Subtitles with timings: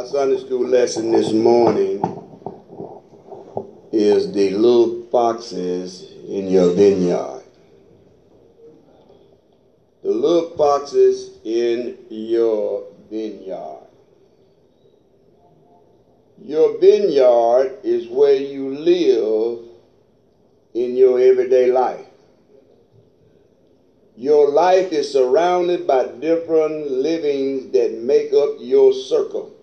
[0.00, 2.02] Our Sunday school lesson this morning
[3.92, 7.42] is the little foxes in your vineyard.
[10.02, 13.88] The little foxes in your vineyard.
[16.42, 19.58] Your vineyard is where you live
[20.72, 22.06] in your everyday life.
[24.16, 29.58] Your life is surrounded by different livings that make up your circle.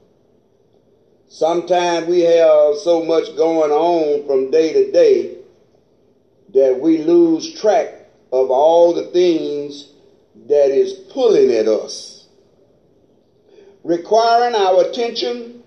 [1.30, 5.36] Sometimes we have so much going on from day to day
[6.54, 9.90] that we lose track of all the things
[10.48, 12.28] that is pulling at us,
[13.84, 15.64] requiring our attention.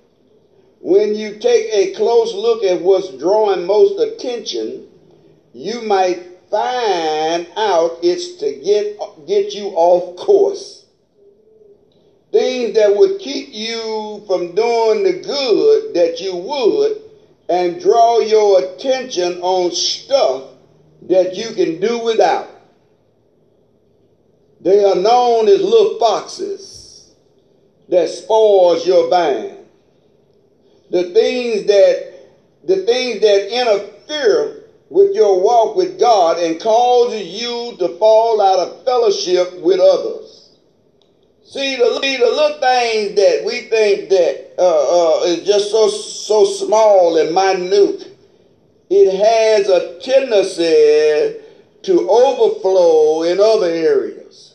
[0.80, 4.88] When you take a close look at what's drawing most attention,
[5.52, 10.79] you might find out it's to get, get you off course
[12.32, 17.02] things that would keep you from doing the good that you would
[17.48, 20.44] and draw your attention on stuff
[21.02, 22.48] that you can do without.
[24.60, 27.12] They are known as little foxes
[27.88, 29.56] that spoils your vine.
[30.90, 32.10] The things that
[32.62, 38.58] the things that interfere with your walk with God and causes you to fall out
[38.58, 40.39] of fellowship with others.
[41.50, 45.88] See the, see the little things that we think that uh, uh, is just so
[45.88, 48.16] so small and minute.
[48.88, 51.40] It has a tendency
[51.82, 54.54] to overflow in other areas.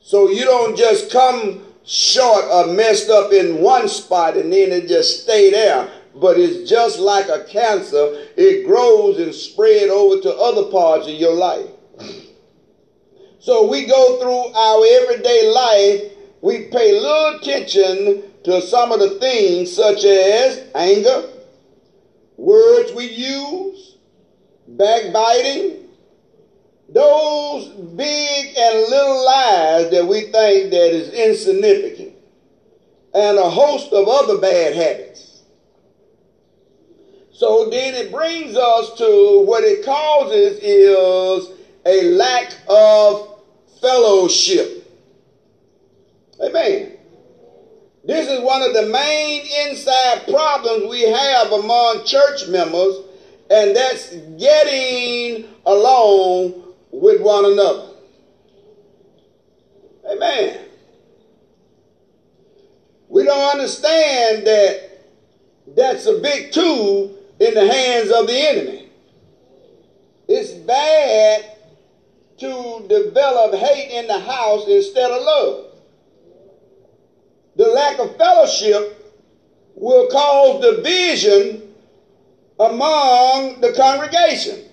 [0.00, 4.88] So you don't just come short or messed up in one spot and then it
[4.88, 5.88] just stay there.
[6.16, 8.26] But it's just like a cancer.
[8.36, 11.70] It grows and spread over to other parts of your life.
[13.42, 16.12] So we go through our everyday life,
[16.42, 21.28] we pay little attention to some of the things such as anger,
[22.36, 23.96] words we use,
[24.68, 25.88] backbiting,
[26.88, 32.14] those big and little lies that we think that is insignificant,
[33.12, 35.42] and a host of other bad habits.
[37.32, 41.50] So then it brings us to what it causes is
[41.84, 43.31] a lack of
[43.82, 44.88] fellowship.
[46.40, 46.96] Amen.
[48.04, 52.96] This is one of the main inside problems we have among church members,
[53.50, 57.90] and that's getting along with one another.
[60.10, 60.64] Amen.
[63.08, 65.04] We don't understand that
[65.76, 68.88] that's a big tool in the hands of the enemy.
[70.26, 71.44] It's bad
[72.42, 75.66] to develop hate in the house instead of love.
[77.54, 78.98] The lack of fellowship
[79.76, 81.72] will cause division
[82.58, 84.68] among the congregation.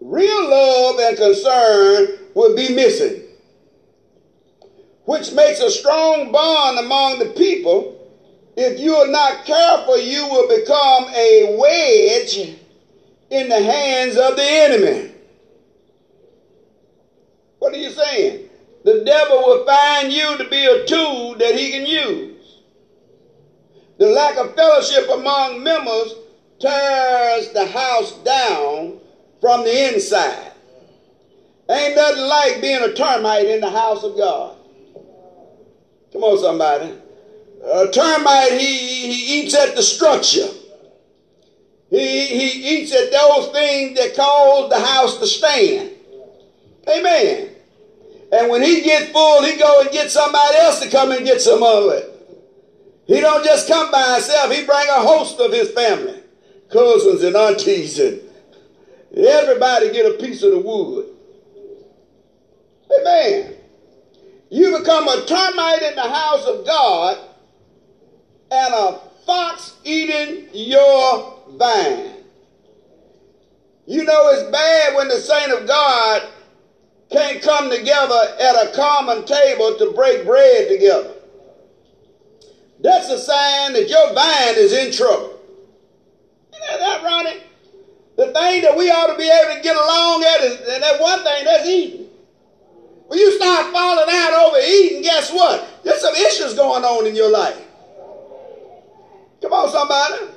[0.00, 3.22] Real love and concern will be missing,
[5.06, 7.90] which makes a strong bond among the people.
[8.56, 12.58] If you are not careful, you will become a wedge
[13.30, 15.13] in the hands of the enemy.
[17.64, 18.46] What are you saying?
[18.84, 22.58] The devil will find you to be a tool that he can use.
[23.96, 26.14] The lack of fellowship among members
[26.58, 28.98] tears the house down
[29.40, 30.52] from the inside.
[31.70, 34.58] Ain't nothing like being a termite in the house of God.
[36.12, 36.92] Come on, somebody.
[37.64, 40.50] A termite, he, he eats at the structure.
[41.88, 45.92] He, he eats at those things that cause the house to stand.
[46.86, 47.53] Amen.
[48.34, 51.40] And when he get full, he go and get somebody else to come and get
[51.40, 52.10] some of it.
[53.06, 54.50] He don't just come by himself.
[54.52, 56.20] He bring a host of his family,
[56.68, 58.20] cousins and aunties, and
[59.16, 61.10] everybody get a piece of the wood.
[62.98, 63.54] Amen.
[64.50, 67.18] You become a termite in the house of God
[68.50, 72.14] and a fox eating your vine.
[73.86, 76.33] You know it's bad when the saint of God
[77.14, 81.14] can't come together at a common table to break bread together.
[82.80, 85.38] That's a sign that your vine is in trouble.
[86.52, 87.40] Isn't that Ronnie?
[88.16, 91.00] The thing that we ought to be able to get along at is and that
[91.00, 92.08] one thing that's eating.
[93.06, 95.82] When you start falling out over eating, guess what?
[95.84, 97.60] There's some issues going on in your life.
[99.40, 100.32] Come on, somebody.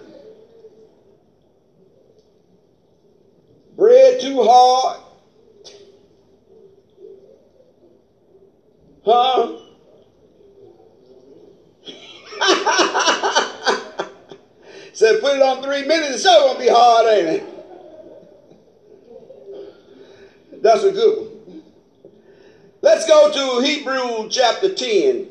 [3.75, 5.06] Bread too hard.
[9.09, 9.53] Huh?
[15.63, 17.45] three minutes, it's sure gonna be hard, ain't it?
[20.61, 21.31] That's a good one.
[22.81, 25.29] Let's go to Hebrew chapter 10.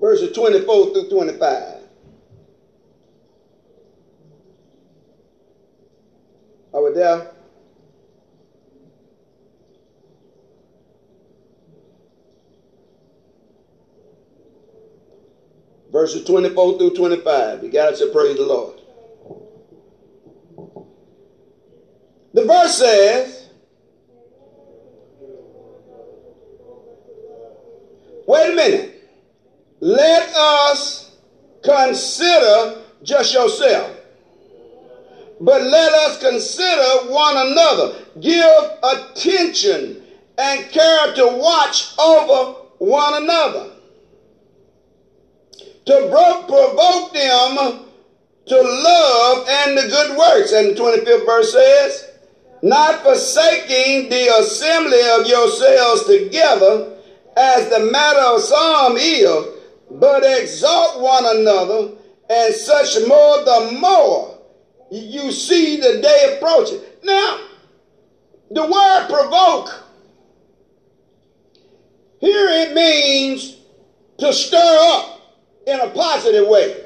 [0.00, 1.74] Verses 24 through 25.
[6.74, 7.35] Are we there?
[15.96, 17.64] Verses 24 through 25.
[17.64, 18.78] You got to say praise the Lord.
[22.34, 23.48] The verse says,
[28.26, 29.08] wait a minute.
[29.80, 31.16] Let us
[31.64, 33.96] consider just yourself.
[35.40, 38.04] But let us consider one another.
[38.20, 40.02] Give attention
[40.36, 43.75] and care to watch over one another.
[45.86, 46.08] To
[46.48, 47.86] provoke them
[48.46, 50.52] to love and the good works.
[50.52, 52.10] And the 25th verse says,
[52.62, 56.98] not forsaking the assembly of yourselves together,
[57.36, 59.46] as the matter of some is,
[59.90, 61.92] but exalt one another,
[62.28, 64.38] and such more the more
[64.90, 66.80] you see the day approaching.
[67.04, 67.40] Now,
[68.50, 69.84] the word provoke,
[72.20, 73.58] here it means
[74.18, 75.15] to stir up
[75.66, 76.84] in a positive way.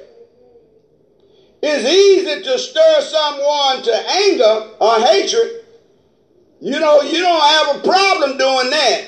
[1.63, 5.61] It's easy to stir someone to anger or hatred
[6.61, 9.07] you know, you don't have a problem doing that.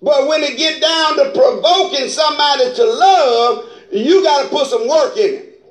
[0.00, 4.88] But when it get down to provoking somebody to love, you got to put some
[4.88, 5.62] work in it.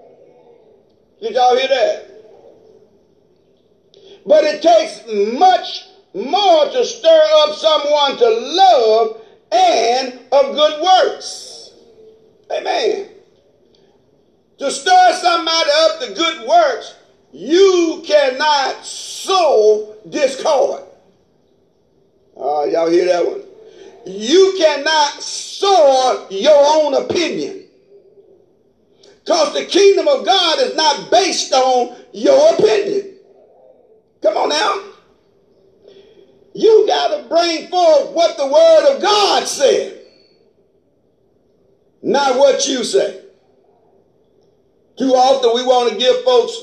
[1.21, 2.05] Did y'all hear that?
[4.25, 5.01] But it takes
[5.39, 9.21] much more to stir up someone to love
[9.51, 11.48] and of good works.
[12.51, 13.09] Amen.
[14.59, 16.95] To stir somebody up to good works,
[17.31, 20.83] you cannot sow discord.
[22.35, 23.43] Uh, y'all hear that one?
[24.05, 27.65] You cannot sow your own opinion.
[29.23, 33.15] Because the kingdom of God is not based on your opinion.
[34.21, 34.83] Come on now.
[36.53, 39.98] You got to bring forth what the word of God said,
[42.09, 43.21] not what you say.
[44.97, 46.57] Too often we want to give folks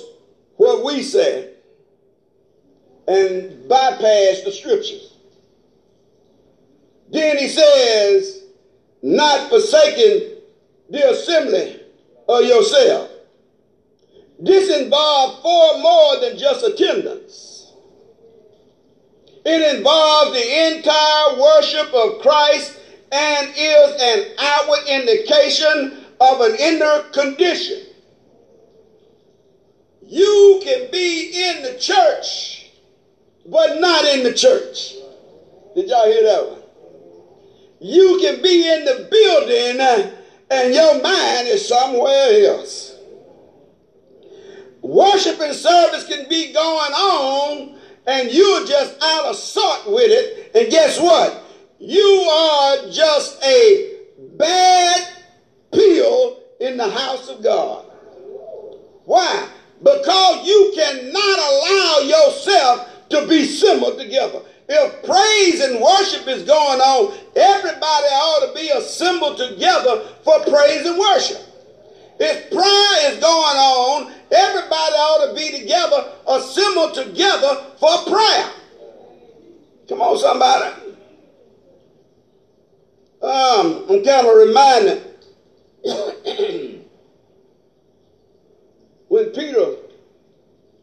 [0.57, 1.53] what we say
[3.07, 5.17] and bypass the scriptures.
[7.11, 8.43] Then he says,
[9.03, 10.39] not forsaking
[10.91, 11.81] the assembly
[12.29, 13.11] of yourself.
[14.41, 17.73] This involves far more than just attendance.
[19.45, 22.81] It involves the entire worship of Christ
[23.13, 27.83] and is an outward indication of an inner condition.
[30.03, 32.71] You can be in the church,
[33.47, 34.95] but not in the church.
[35.75, 36.63] Did y'all hear that one?
[37.81, 40.11] You can be in the building uh,
[40.51, 42.95] and your mind is somewhere else.
[44.81, 50.53] Worship and service can be going on and you're just out of sort with it.
[50.55, 51.46] And guess what?
[51.79, 53.97] You are just a
[54.37, 55.09] bad
[55.73, 57.85] pill in the house of God.
[59.05, 59.49] Why?
[59.83, 64.41] because you cannot allow yourself to be simmered together.
[64.69, 70.85] If praise and worship is going on, everybody ought to be assembled together for praise
[70.87, 71.41] and worship.
[72.19, 78.51] If prayer is going on, everybody ought to be together, assembled together for prayer.
[79.89, 80.86] Come on, somebody.
[83.27, 85.03] Um, I'm kind of reminded
[89.09, 89.75] when Peter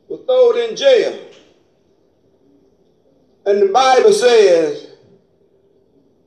[0.10, 1.20] was thrown in jail.
[3.46, 4.90] And the Bible says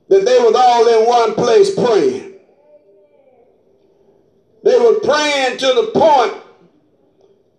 [0.09, 2.33] that they was all in one place praying.
[4.63, 6.33] They were praying to the point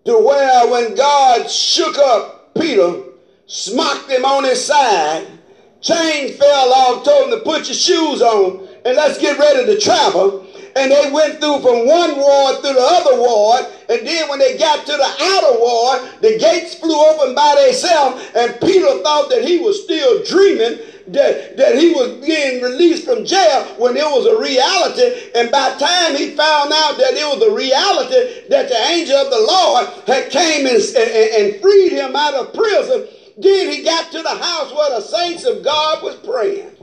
[0.07, 3.03] to where when God shook up Peter,
[3.47, 5.38] smacked him on his side,
[5.81, 9.81] chain fell off, told him to put your shoes on, and let's get ready to
[9.81, 10.47] travel
[10.79, 13.67] and they went through from one ward to the other ward.
[13.89, 18.23] And then when they got to the outer ward, the gates flew open by themselves.
[18.37, 23.25] And Peter thought that he was still dreaming that, that he was being released from
[23.25, 25.31] jail when it was a reality.
[25.35, 29.31] And by time he found out that it was a reality, that the angel of
[29.31, 33.09] the Lord had came and, and, and freed him out of prison,
[33.41, 36.75] then he got to the house where the saints of God was praying.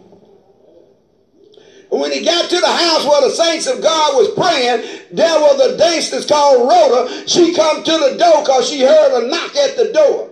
[1.89, 5.59] when he got to the house where the saints of God was praying, there was
[5.59, 7.27] a dancers called Rhoda.
[7.27, 10.31] She come to the door because she heard a knock at the door.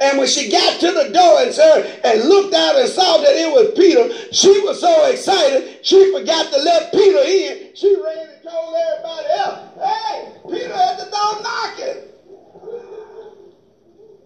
[0.00, 3.36] And when she got to the door and, said, and looked out and saw that
[3.36, 7.74] it was Peter, she was so excited she forgot to let Peter in.
[7.74, 12.11] She ran and told everybody else, hey, Peter at the door knocking.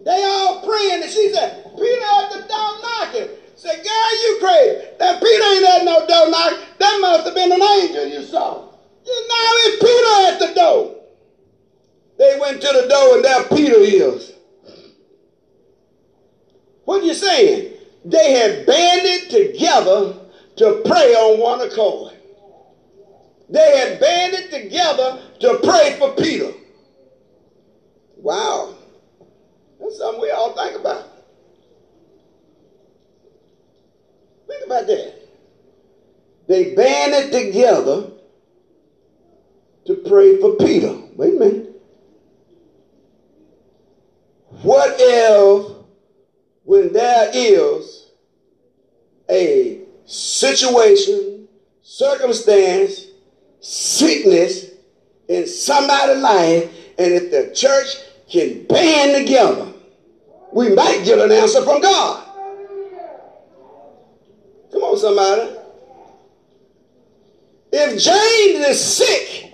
[0.07, 3.27] They all praying, and she said, Peter at the door knocking.
[3.57, 4.85] Said, girl, you crazy.
[4.99, 6.59] That Peter ain't at no door knocking.
[6.79, 8.69] That must have been an angel you saw.
[9.05, 10.95] You know, it's Peter at the door.
[12.17, 14.31] They went to the door, and there Peter is.
[16.85, 17.73] What are you saying?
[18.05, 20.15] They had banded together
[20.55, 22.13] to pray on one accord.
[23.49, 26.53] They had banded together to pray for Peter.
[28.15, 28.76] Wow.
[29.79, 31.05] That's something we all think about.
[34.47, 35.13] Think about that.
[36.47, 38.11] They banded together
[39.85, 40.95] to pray for Peter.
[41.15, 41.81] Wait a minute.
[44.61, 45.75] What if
[46.63, 48.11] when there is
[49.29, 51.47] a situation,
[51.81, 53.07] circumstance,
[53.59, 54.71] sickness
[55.27, 57.97] in somebody's life, and if the church
[58.29, 59.73] can band together,
[60.53, 62.23] we might get an answer from God.
[64.71, 65.55] Come on, somebody.
[67.71, 69.53] If James is sick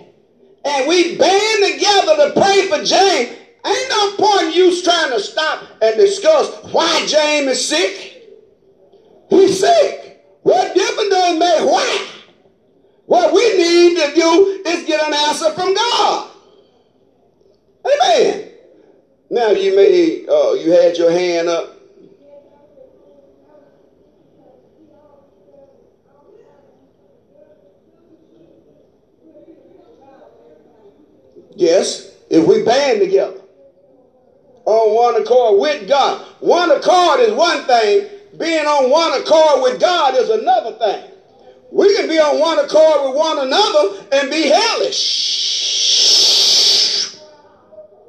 [0.64, 5.20] and we band together to pray for James, Ain't no point in you trying to
[5.20, 8.28] stop and discuss why James is sick.
[9.30, 10.22] He's sick.
[10.42, 12.06] What difference does it make why?
[13.06, 16.30] What we need to do is get an answer from God.
[17.86, 18.50] Amen.
[19.34, 21.74] Now you may uh, you had your hand up.
[31.56, 33.40] Yes, if we band together
[34.66, 36.20] on one accord with God.
[36.38, 38.06] One accord is one thing,
[38.38, 41.10] being on one accord with God is another thing.
[41.72, 45.24] We can be on one accord with one another and be hellish.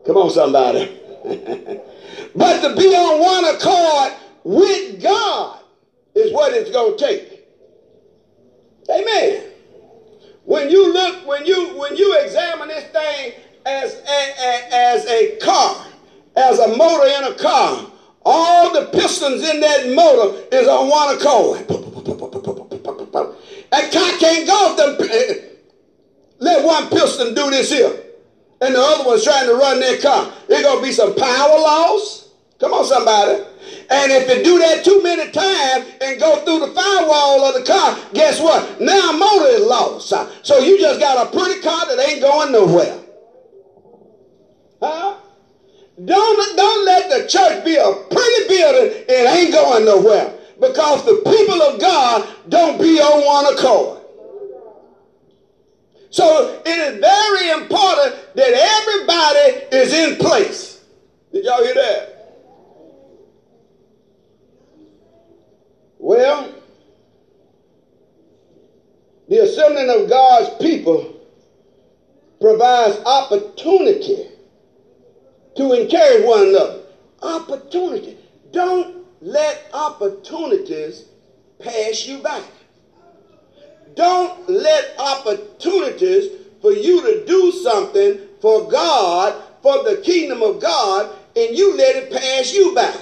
[0.05, 1.01] Come on, somebody.
[2.35, 4.13] but to be on one accord
[4.43, 5.59] with God
[6.13, 7.47] is what it's going to take.
[8.89, 9.43] Amen.
[10.43, 13.33] When you look, when you when you examine this thing
[13.65, 15.85] as, as, as a car,
[16.35, 17.91] as a motor in a car.
[18.27, 21.65] All the pistons in that motor is on one accord.
[23.71, 25.49] That car can't go if them, eh, eh,
[26.39, 28.04] let one piston do this here.
[28.61, 30.31] And the other one's trying to run their car.
[30.47, 32.29] There's going to be some power loss.
[32.59, 33.43] Come on, somebody.
[33.89, 37.63] And if you do that too many times and go through the firewall of the
[37.63, 38.79] car, guess what?
[38.79, 40.09] Now motor is lost.
[40.43, 42.99] So you just got a pretty car that ain't going nowhere.
[44.81, 45.17] Huh?
[46.03, 49.03] Don't, don't let the church be a pretty building.
[49.07, 50.33] It ain't going nowhere.
[50.59, 53.94] Because the people of God don't be on one accord.
[56.15, 60.81] So it is very important that everybody is in place.
[61.33, 62.37] Did y'all hear that?
[65.99, 66.53] Well,
[69.27, 71.19] the assembling of God's people
[72.39, 74.29] provides opportunity
[75.57, 76.79] to encourage one another.
[77.23, 78.17] Opportunity.
[78.53, 81.03] Don't let opportunities
[81.59, 82.41] pass you by.
[83.95, 91.15] Don't let opportunities for you to do something for God, for the kingdom of God,
[91.35, 92.93] and you let it pass you by.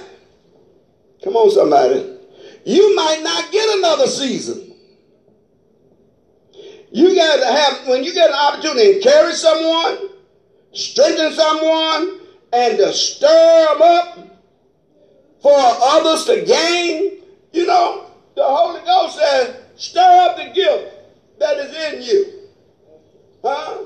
[1.23, 2.17] Come on, somebody.
[2.65, 4.73] You might not get another season.
[6.91, 10.09] You got to have, when you get an opportunity to encourage someone,
[10.73, 12.19] strengthen someone,
[12.53, 14.17] and to stir them up
[15.41, 17.23] for others to gain.
[17.51, 20.93] You know, the Holy Ghost says, stir up the gift
[21.39, 22.33] that is in you.
[23.43, 23.85] Huh?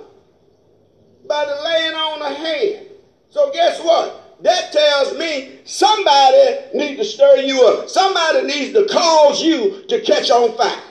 [1.27, 2.87] By the laying on of hand.
[3.29, 4.43] So guess what?
[4.43, 7.89] That tells me somebody needs to stir you up.
[7.89, 10.83] Somebody needs to cause you to catch on fire.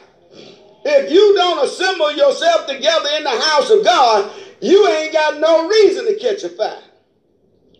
[0.84, 5.68] If you don't assemble yourself together in the house of God, you ain't got no
[5.68, 6.82] reason to catch a fire.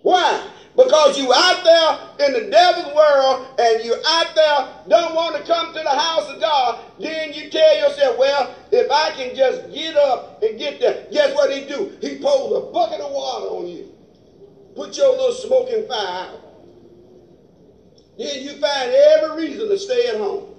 [0.03, 0.51] Why?
[0.77, 5.43] Because you out there in the devil's world and you out there don't want to
[5.43, 9.73] come to the house of God, then you tell yourself, well, if I can just
[9.73, 11.97] get up and get there, guess what he do?
[12.03, 13.91] He pours a bucket of water on you.
[14.75, 16.43] Put your little smoking fire out.
[18.19, 20.55] Then you find every reason to stay at home.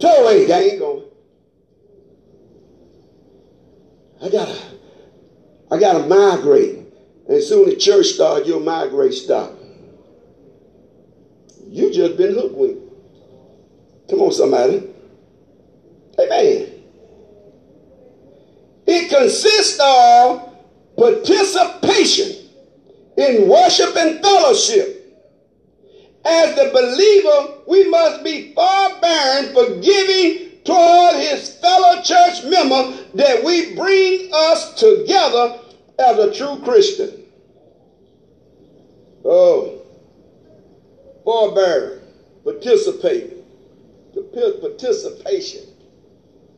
[0.00, 1.04] Go away, I ain't going.
[4.22, 4.58] I gotta,
[5.70, 6.79] I gotta migrate.
[7.30, 9.52] And as soon as church start, your migrate stop.
[11.68, 12.82] You just been hoodwinked.
[14.10, 14.82] Come on, somebody.
[16.18, 16.72] Amen.
[18.84, 20.56] It consists of
[20.96, 22.48] participation
[23.16, 25.16] in worship and fellowship.
[26.24, 33.76] As the believer, we must be forbearing, forgiving toward his fellow church member that we
[33.76, 35.60] bring us together
[36.00, 37.19] as a true Christian.
[39.24, 39.82] Oh,
[41.24, 42.00] forbearing,
[42.44, 43.44] participating,
[44.60, 45.62] participation.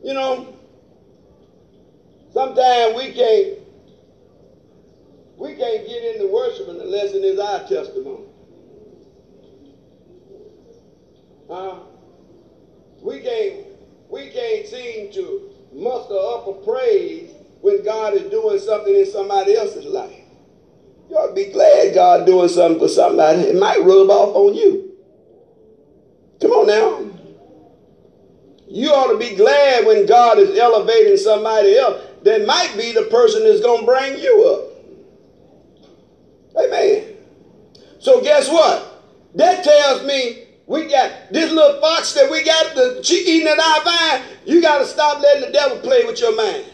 [0.03, 0.55] You know,
[2.33, 3.59] sometimes we can't
[5.37, 8.25] we can't get into worshiping unless it is our testimony.
[11.49, 11.79] Huh?
[13.01, 13.65] We can't
[14.09, 19.55] we can't seem to muster up a praise when God is doing something in somebody
[19.55, 20.22] else's life.
[21.13, 23.41] To be glad God doing something for somebody.
[23.41, 24.93] It might rub off on you.
[26.41, 27.11] Come on now.
[28.67, 33.03] You ought to be glad when God is elevating somebody else that might be the
[33.03, 34.63] person that's going to bring you up.
[36.65, 37.15] Amen.
[37.99, 39.03] So guess what?
[39.35, 43.83] That tells me we got this little fox that we got the eating at our
[43.83, 44.23] vine.
[44.45, 46.65] You got to stop letting the devil play with your mind.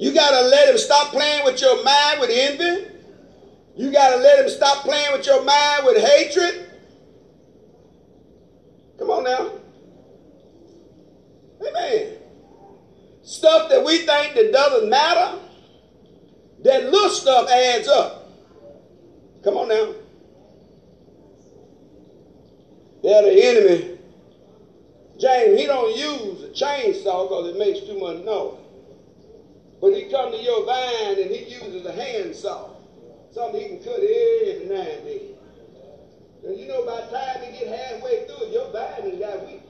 [0.00, 2.86] You got to let him stop playing with your mind with envy.
[3.76, 6.70] You got to let him stop playing with your mind with hatred.
[8.98, 9.50] Come on now.
[11.68, 12.14] Amen.
[13.22, 15.38] Stuff that we think that doesn't matter,
[16.64, 18.26] that little stuff adds up.
[19.44, 19.94] Come on now.
[23.02, 23.98] They're the enemy.
[25.18, 28.59] James, he don't use a chainsaw because it makes too much noise.
[29.80, 32.70] But he come to your vine and he uses a handsaw.
[33.32, 35.20] Something he can cut every now and then.
[36.44, 39.46] And you know, by the time you get halfway through it, your vine has got
[39.46, 39.62] weak.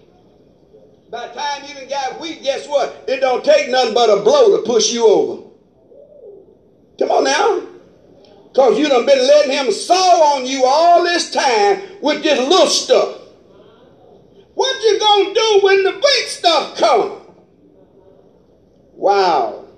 [1.11, 3.05] By the time you done got weak, guess what?
[3.09, 5.49] It don't take nothing but a blow to push you over.
[6.99, 7.63] Come on now.
[8.49, 12.67] Because you done been letting him saw on you all this time with this little
[12.67, 13.17] stuff.
[14.55, 17.21] What you gonna do when the big stuff come?
[18.95, 19.70] Wow.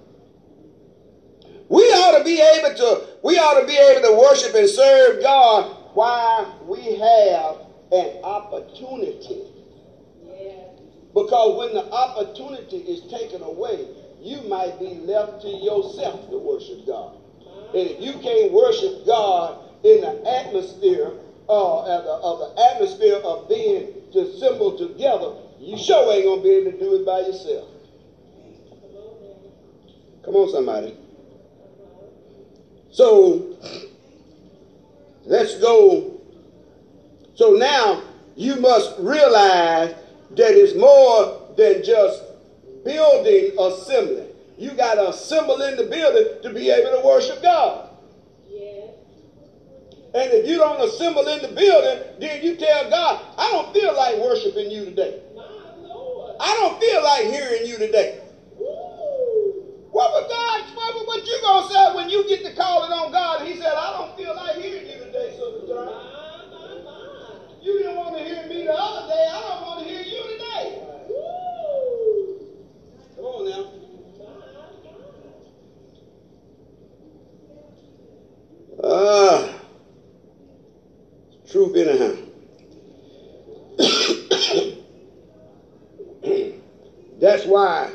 [1.72, 5.22] We ought to be able to, we ought to be able to worship and serve
[5.22, 9.40] God while we have an opportunity.
[11.14, 13.88] Because when the opportunity is taken away,
[14.20, 17.16] you might be left to yourself to worship God.
[17.72, 21.12] And if you can't worship God in the atmosphere
[21.48, 26.50] uh, of, the, of the atmosphere of being assembled together, you sure ain't gonna be
[26.50, 27.66] able to do it by yourself.
[30.22, 30.98] Come on, somebody.
[32.92, 33.56] So
[35.24, 36.20] let's go.
[37.34, 38.02] So now
[38.36, 39.94] you must realize
[40.36, 42.22] that it's more than just
[42.84, 44.26] building assembly.
[44.58, 47.88] You got to assemble in the building to be able to worship God.
[50.14, 53.96] And if you don't assemble in the building, then you tell God, I don't feel
[53.96, 55.18] like worshiping you today.
[56.38, 58.21] I don't feel like hearing you today.
[59.92, 63.46] What was God, what, what you gonna say when you get to calling on God?
[63.46, 66.00] He said, I don't feel like hearing you today, Sister Turner.
[67.62, 69.26] You didn't want to hear me the other day.
[69.30, 70.82] I don't want to hear you today.
[73.16, 73.66] Come on now.
[78.84, 79.48] Ah, uh,
[81.48, 82.14] truth anyhow.
[87.20, 87.90] That's why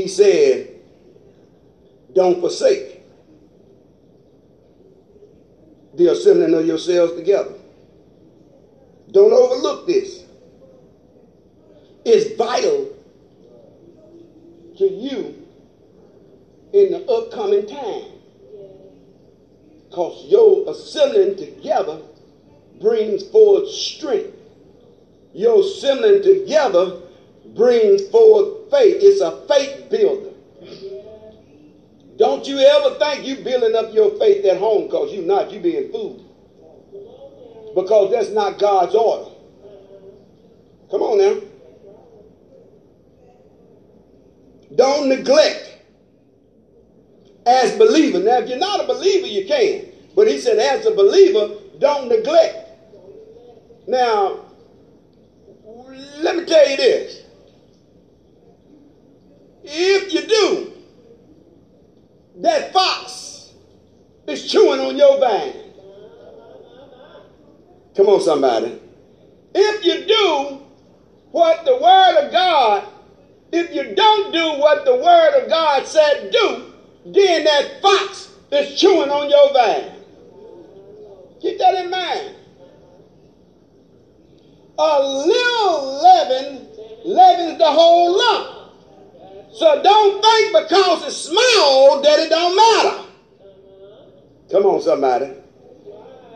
[0.00, 0.68] he said,
[2.14, 3.02] don't forsake
[5.94, 7.52] the assembling of yourselves together.
[9.10, 10.24] Don't overlook this.
[12.04, 12.96] It's vital
[14.78, 15.46] to you
[16.72, 18.04] in the upcoming time.
[19.88, 22.00] Because your assembling together
[22.80, 24.34] brings forth strength.
[25.34, 27.00] Your assembling together
[27.54, 28.96] brings forth faith.
[29.00, 30.30] It's a faith builder.
[32.16, 35.50] Don't you ever think you building up your faith at home because you not.
[35.50, 36.24] You being fooled.
[37.74, 39.30] Because that's not God's order.
[40.90, 41.40] Come on now.
[44.74, 45.78] Don't neglect
[47.46, 48.18] as believer.
[48.18, 49.86] Now, if you're not a believer, you can.
[50.14, 52.68] But he said, as a believer, don't neglect.
[53.88, 54.44] Now,
[56.18, 57.22] let me tell you this.
[59.64, 60.72] If you do,
[62.42, 63.52] that fox
[64.26, 65.69] is chewing on your vine.
[68.00, 68.80] Come on, somebody.
[69.54, 70.62] If you do
[71.32, 72.88] what the Word of God,
[73.52, 76.72] if you don't do what the Word of God said do,
[77.04, 79.92] then that fox is chewing on your vine.
[81.42, 82.36] Keep that in mind.
[84.78, 86.68] A little leaven
[87.04, 88.72] leavens the whole lump.
[89.52, 93.04] So don't think because it's small that it don't matter.
[94.50, 95.39] Come on, somebody.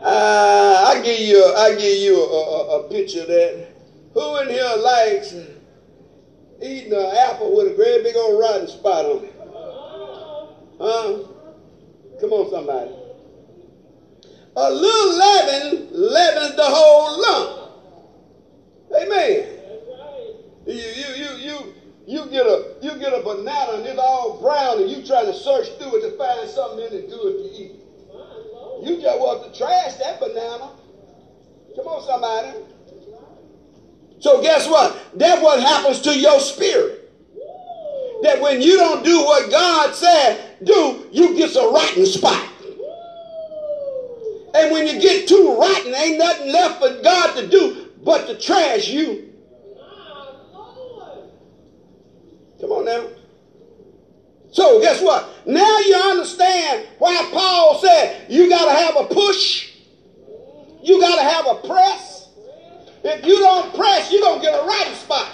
[0.05, 3.69] Uh, I give you, I give you a, a, a picture of that.
[4.13, 5.33] Who in here likes
[6.61, 9.33] eating an apple with a great big old rotten spot on it?
[10.79, 11.17] Huh?
[12.21, 12.91] Come on, somebody.
[14.55, 17.71] A little leaven leavens the whole lump.
[19.01, 19.57] Amen.
[20.67, 21.73] You, you, you, you,
[22.05, 25.33] you get a you get a banana and it's all brown and you try to
[25.33, 27.84] search through it to find something in it good to eat.
[28.85, 30.69] You just want to trash that banana.
[31.75, 32.53] Come on, somebody.
[34.19, 34.95] So guess what?
[35.15, 37.11] That's what happens to your spirit.
[38.21, 42.47] That when you don't do what God said do, you get a rotten spot.
[44.53, 48.39] And when you get too rotten, ain't nothing left for God to do but to
[48.39, 49.33] trash you.
[52.61, 53.07] Come on now.
[54.55, 55.45] So guess what?
[55.45, 59.73] Now you understand why Paul said you got to have a push.
[60.81, 62.29] You got to have a press.
[63.03, 65.27] If you don't press, you're going to get a right spot.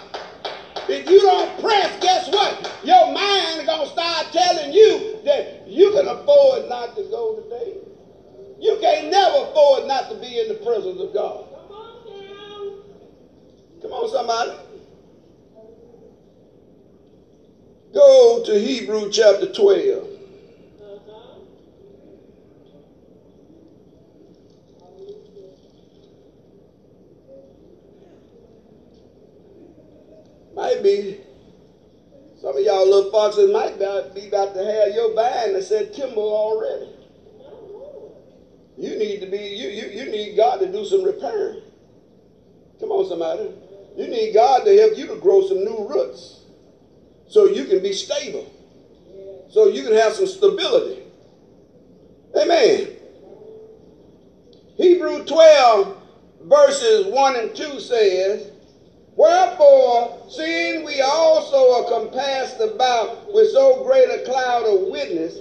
[0.89, 2.73] If you don't press, guess what?
[2.83, 7.43] Your mind is going to start telling you that you can afford not to go
[7.43, 7.77] today.
[8.59, 11.45] You can't never afford not to be in the presence of God.
[13.83, 14.70] Come on, somebody.
[17.93, 20.09] Go to Hebrew chapter 12.
[30.53, 31.17] Might be
[32.41, 33.77] some of y'all little foxes might
[34.13, 36.89] be about to have your vine that said timber already.
[38.77, 41.61] You need to be, you, you, you need God to do some repairing.
[42.79, 43.51] Come on, somebody.
[43.95, 46.40] You need God to help you to grow some new roots
[47.31, 48.45] so you can be stable,
[49.49, 51.01] so you can have some stability.
[52.35, 52.89] Amen.
[54.75, 55.97] Hebrew 12,
[56.41, 58.51] verses 1 and 2 says,
[59.15, 65.37] Wherefore, seeing we also are compassed about with so great a cloud of witness,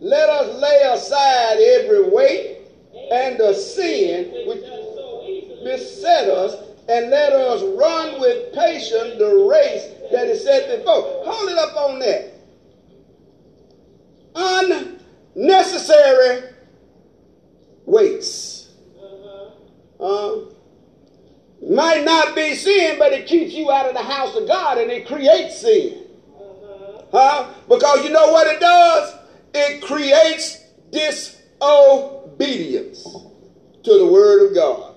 [0.00, 2.58] let us lay aside every weight
[3.12, 4.62] and the sin which
[5.64, 6.54] beset us,
[6.90, 11.22] and let us run with patience the race that is said before.
[11.24, 12.34] Hold it up on that.
[15.34, 16.54] Unnecessary
[17.86, 18.72] weights.
[19.98, 20.36] Uh,
[21.68, 24.90] might not be sin, but it keeps you out of the house of God and
[24.90, 26.06] it creates sin.
[27.12, 27.52] Huh?
[27.68, 29.14] Because you know what it does?
[29.52, 33.02] It creates disobedience
[33.82, 34.94] to the word of God.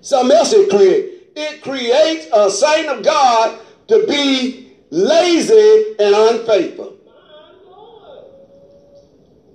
[0.00, 1.16] Something else it creates.
[1.36, 6.96] It creates a saint of God to be lazy and unfaithful.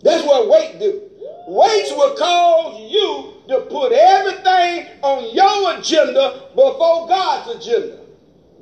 [0.03, 1.03] That's what weight do.
[1.47, 7.99] Weights will cause you to put everything on your agenda before God's agenda.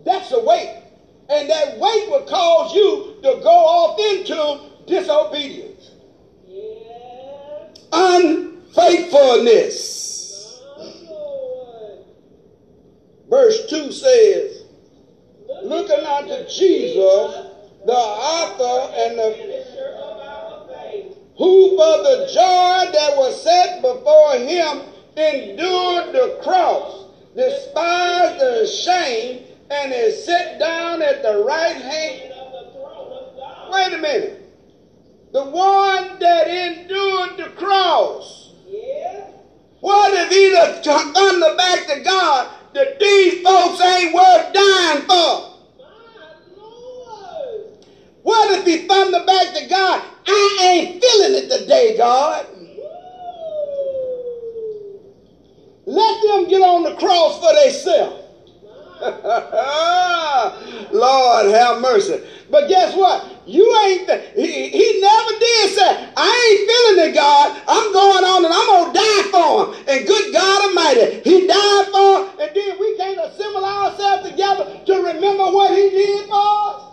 [0.06, 0.84] That's a weight.
[1.30, 5.90] And that weight will cause you to go off into disobedience.
[7.92, 10.62] Unfaithfulness.
[13.28, 14.63] Verse 2 says,
[15.64, 17.48] looking unto Jesus,
[17.86, 23.82] the author and the finisher of our faith, who for the joy that was set
[23.82, 24.82] before him
[25.18, 32.52] endured the cross, despised the shame, and is set down at the right hand of
[32.52, 33.72] the throne of God.
[33.72, 34.40] Wait a minute.
[35.32, 38.52] The one that endured the cross.
[39.82, 45.02] What if he would come the back to God that these folks ain't worth dying
[45.06, 45.50] for?
[48.24, 50.02] What if he thundered back to God?
[50.26, 52.48] I ain't feeling it today, God.
[55.86, 58.22] Let them get on the cross for themselves.
[60.94, 62.24] Lord have mercy.
[62.50, 63.26] But guess what?
[63.46, 67.62] You ain't, he, he never did say, I ain't feeling it, God.
[67.68, 69.86] I'm going on and I'm going to die for him.
[69.88, 72.40] And good God Almighty, he died for him.
[72.40, 76.90] And then we can't assemble ourselves together to remember what he did for us.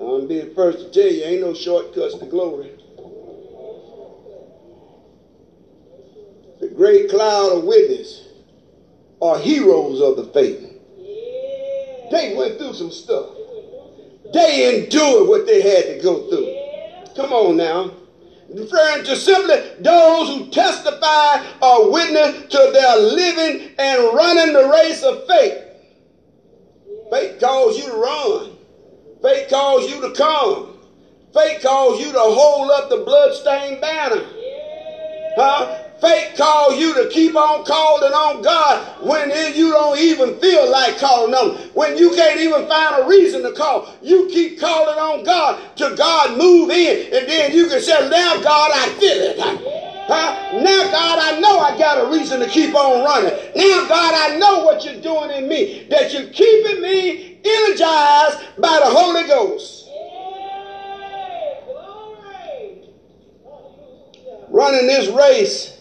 [0.00, 2.72] I'm be the first to tell you, ain't no shortcuts to glory.
[6.60, 8.22] The great cloud of witness
[9.24, 10.60] are heroes of the faith.
[12.10, 13.30] They went through some stuff.
[14.34, 17.14] They endured what they had to go through.
[17.16, 17.92] Come on now.
[18.50, 25.02] Referring to simply those who testify or witness to their living and running the race
[25.02, 25.64] of faith.
[27.10, 28.56] Faith calls you to run.
[29.22, 30.78] Faith calls you to come.
[31.32, 34.22] Faith calls you to hold up the bloodstained banner.
[35.36, 35.83] Huh?
[36.04, 40.98] Faith calls you to keep on calling on God when you don't even feel like
[40.98, 41.70] calling on Him.
[41.72, 43.88] When you can't even find a reason to call.
[44.02, 47.10] You keep calling on God till God move in.
[47.10, 49.38] And then you can say, now God, I feel it.
[49.38, 50.60] Huh?
[50.60, 53.32] Now, God, I know I got a reason to keep on running.
[53.56, 55.86] Now, God, I know what you're doing in me.
[55.88, 59.88] That you're keeping me energized by the Holy Ghost.
[64.50, 65.73] Running this race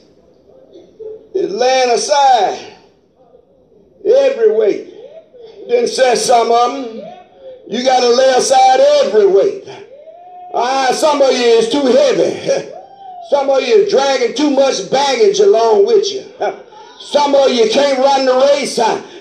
[1.63, 2.76] laying aside
[4.06, 4.93] every weight.
[5.69, 6.95] Then says some of them,
[7.69, 9.63] you got to lay aside every weight.
[10.54, 12.69] Ah, some of you is too heavy.
[13.30, 16.26] Some of you dragging too much baggage along with you.
[16.99, 18.78] Some of you can't run the race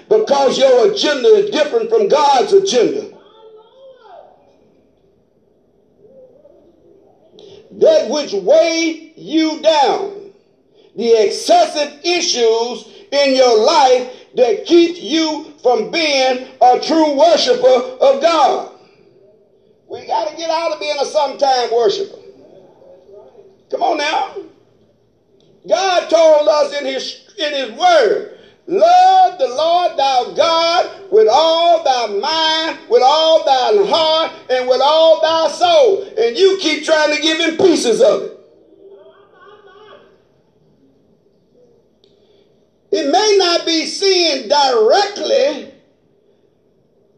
[0.08, 3.16] because your agenda is different from God's agenda.
[7.70, 10.21] That which weigh you down
[10.96, 17.66] the excessive issues in your life that keep you from being a true worshiper
[18.00, 18.72] of God.
[19.88, 22.18] We got to get out of being a sometime worshiper.
[23.70, 24.36] Come on now.
[25.68, 31.84] God told us in his, in his word, love the Lord thy God with all
[31.84, 36.02] thy mind, with all thy heart, and with all thy soul.
[36.18, 38.41] And you keep trying to give him pieces of it.
[42.92, 45.72] It may not be seen directly,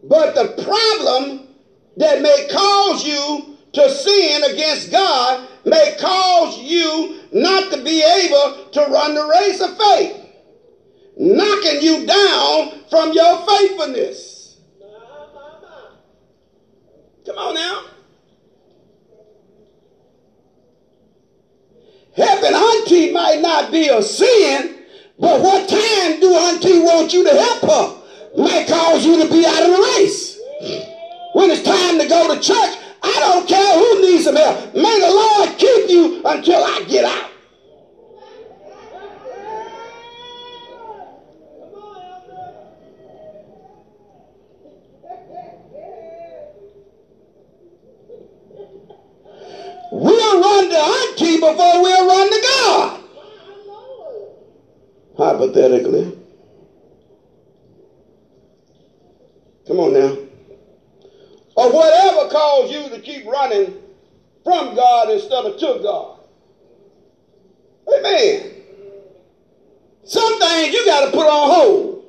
[0.05, 1.49] but the problem
[1.97, 8.71] that may cause you to sin against God may cause you not to be able
[8.71, 10.17] to run the race of faith,
[11.17, 14.57] knocking you down from your faithfulness.
[17.27, 17.83] Come on now.
[22.15, 24.74] Helping auntie might not be a sin,
[25.19, 28.05] but what time do auntie want you to help her
[28.37, 30.41] may cause you to be out of the race.
[31.35, 34.75] When it's time to go to church, I don't care who needs some help.
[34.75, 37.31] May the Lord keep you until I get out.
[49.93, 52.44] We'll run to auntie before we'll run to
[55.35, 56.17] hypothetically.
[59.67, 60.17] Come on now.
[61.57, 63.75] Or whatever caused you to keep running
[64.43, 66.21] from God instead of to God.
[67.97, 68.51] Amen.
[70.05, 72.05] Some things you got to put on hold.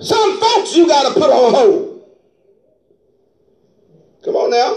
[0.00, 2.02] Some folks you got to put on hold.
[4.24, 4.76] Come on now.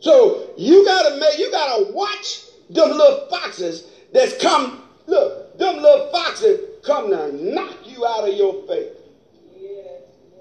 [0.00, 3.26] So you got to make you got to watch them little
[3.56, 8.92] foxes that's come, look, them little foxes come to knock you out of your faith.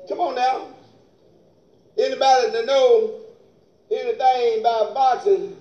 [0.08, 0.68] Come on now.
[1.98, 3.22] Anybody that know
[3.90, 5.56] anything about boxing,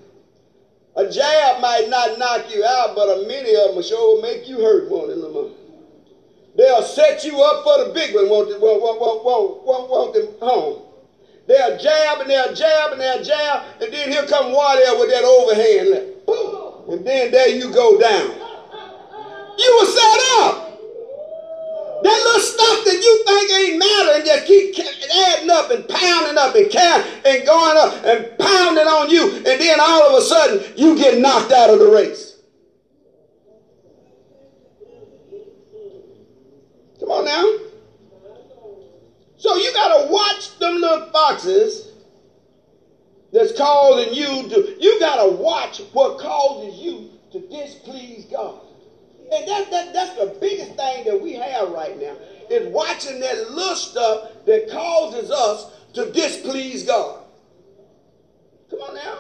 [0.97, 4.47] a jab might not knock you out, but a many of them sure will make
[4.49, 5.55] you hurt one in the month.
[6.57, 8.59] They'll set you up for the big one, won't, they?
[8.59, 10.83] won't, won't, won't, won't, won't won't them home.
[11.47, 15.25] They'll jab and they'll jab and they'll jab, and then here come Wardell with that
[15.25, 16.14] overhand left.
[16.89, 18.31] And then there you go down.
[19.59, 20.65] You were set up.
[22.03, 26.37] That little stuff that you think ain't matter and just keep adding up and pounding
[26.37, 30.21] up and count and going up and pounding on you, and then all of a
[30.21, 32.37] sudden you get knocked out of the race.
[37.01, 37.45] Come on now.
[39.39, 41.94] So you got to watch them little foxes
[43.35, 48.61] that's causing you to, you got to watch what causes you to displease God.
[49.33, 52.17] And that, that, that's the biggest thing that we have right now
[52.51, 57.23] is watching that little stuff that causes us to displease God.
[58.71, 59.19] Come on now.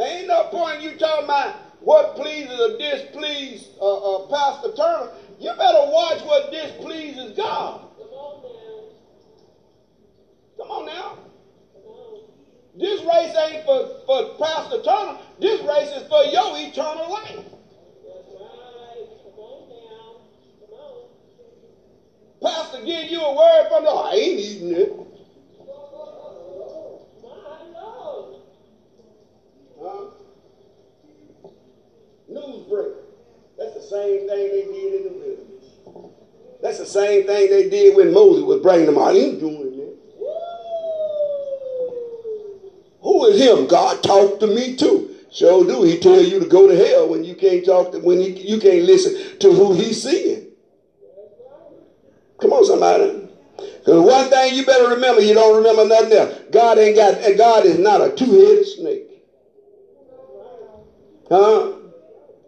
[0.00, 5.10] ain't no point in you talking about what pleases or displeases uh, uh, Pastor Turner.
[5.40, 7.82] You better watch what displeases God.
[10.58, 11.18] Come on now.
[12.74, 15.18] This race ain't for, for Pastor Turner.
[15.38, 17.36] This race is for your eternal life.
[17.36, 19.06] That's right.
[19.24, 19.68] Come on
[20.72, 21.06] on.
[22.42, 24.92] Pastor give you a word from the I ain't eating it.
[29.78, 30.04] Huh?
[32.28, 32.92] News break.
[33.58, 35.64] That's the same thing they did in the wilderness.
[36.62, 39.08] That's the same thing they did when Moses was bringing them out.
[39.08, 39.71] I ain't doing
[43.34, 43.66] Him?
[43.66, 45.10] God talked to me too.
[45.30, 45.82] Sure do.
[45.82, 48.58] He tell you to go to hell when you can't talk to when he, you
[48.58, 50.46] can't listen to who he's seeing.
[52.38, 53.28] Come on, somebody.
[53.56, 56.34] Because one thing you better remember, you don't remember nothing else.
[56.50, 59.22] God ain't got, God is not a two-headed snake.
[61.28, 61.72] Huh?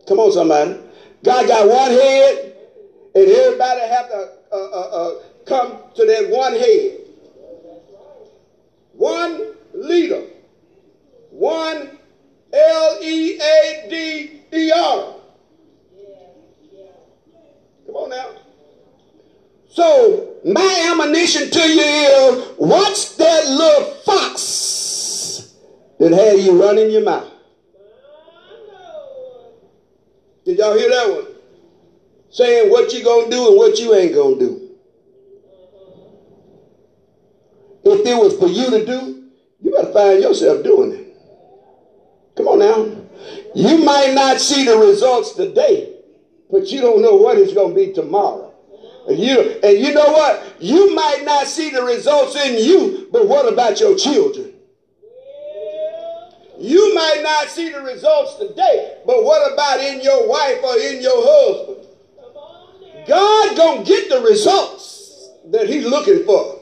[0.06, 0.78] Come on, somebody.
[1.22, 2.52] God got one head,
[3.14, 5.14] and everybody have to uh, uh, uh,
[5.46, 6.98] come to that one head.
[8.92, 10.22] One leader.
[11.34, 11.98] One
[12.52, 15.14] L E A D E R.
[17.86, 18.30] Come on now.
[19.68, 25.56] So my admonition to you is watch that little fox
[25.98, 27.32] that had you running your mouth.
[30.44, 31.26] Did y'all hear that one?
[32.30, 34.70] Saying what you gonna do and what you ain't gonna do.
[37.82, 39.24] If it was for you to do,
[39.60, 41.03] you better find yourself doing it.
[42.36, 43.04] Come on now.
[43.54, 45.94] You might not see the results today,
[46.50, 48.52] but you don't know what it's gonna be tomorrow.
[49.06, 50.54] And you, and you know what?
[50.60, 54.54] You might not see the results in you, but what about your children?
[56.58, 61.02] You might not see the results today, but what about in your wife or in
[61.02, 61.86] your husband?
[63.06, 66.60] God gonna get the results that He's looking for.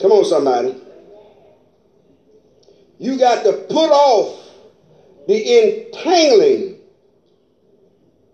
[0.00, 0.81] Come on, somebody.
[3.02, 4.48] You got to put off
[5.26, 6.78] the entangling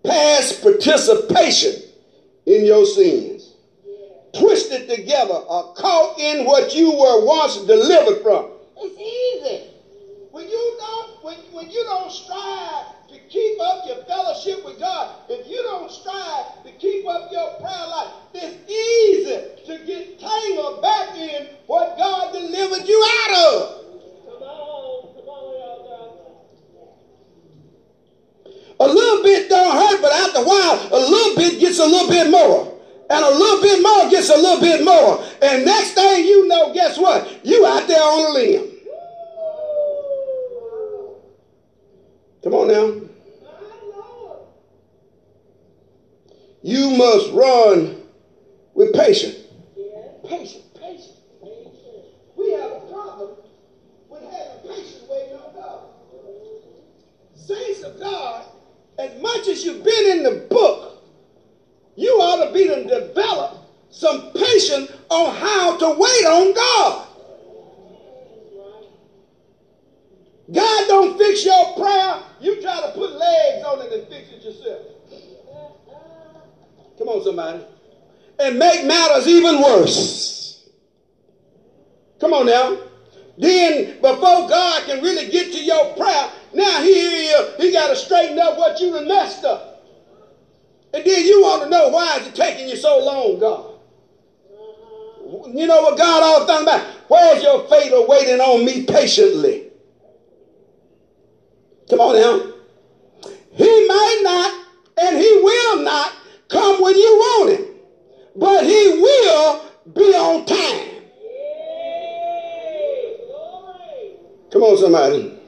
[0.04, 1.84] past participation
[2.44, 3.54] in your sins.
[4.34, 8.50] Twisted together or caught in what you were once delivered from.
[8.76, 9.70] It's easy.
[10.32, 15.14] When you don't, when, when you don't strive to keep up your fellowship with God,
[15.30, 20.82] if you don't strive to keep up your prayer life, it's easy to get tangled
[20.82, 23.87] back in what God delivered you out of.
[28.80, 32.08] A little bit don't hurt, but after a while, a little bit gets a little
[32.08, 32.78] bit more.
[33.10, 35.24] And a little bit more gets a little bit more.
[35.42, 37.44] And next thing you know, guess what?
[37.44, 38.74] You out there on a limb.
[42.44, 43.08] Come on now.
[46.62, 48.02] You must run
[48.74, 49.36] with patience.
[50.24, 51.16] Patience, patience.
[52.36, 53.30] We have a problem
[54.08, 55.80] with having patience waiting on God.
[57.34, 58.44] Saints of God
[58.98, 61.02] as much as you've been in the book,
[61.94, 67.04] you ought to be to develop some patience on how to wait on God.
[70.50, 72.22] God don't fix your prayer.
[72.40, 74.82] You try to put legs on it and fix it yourself.
[76.96, 77.64] Come on, somebody.
[78.38, 80.68] And make matters even worse.
[82.18, 82.87] Come on now.
[83.38, 88.38] Then, before God can really get to your prayer, now he, he got to straighten
[88.38, 89.86] up what you done messed up.
[90.92, 93.74] And then you want to know why is it taking you so long, God?
[95.54, 96.86] You know what God all talking about?
[97.08, 99.66] Where's your faith waiting on me patiently?
[101.88, 102.54] Come on now.
[103.52, 104.58] He may not
[104.96, 106.12] and he will not
[106.48, 107.66] come when you want him,
[108.34, 110.87] but he will be on time.
[114.50, 115.38] Come on, somebody.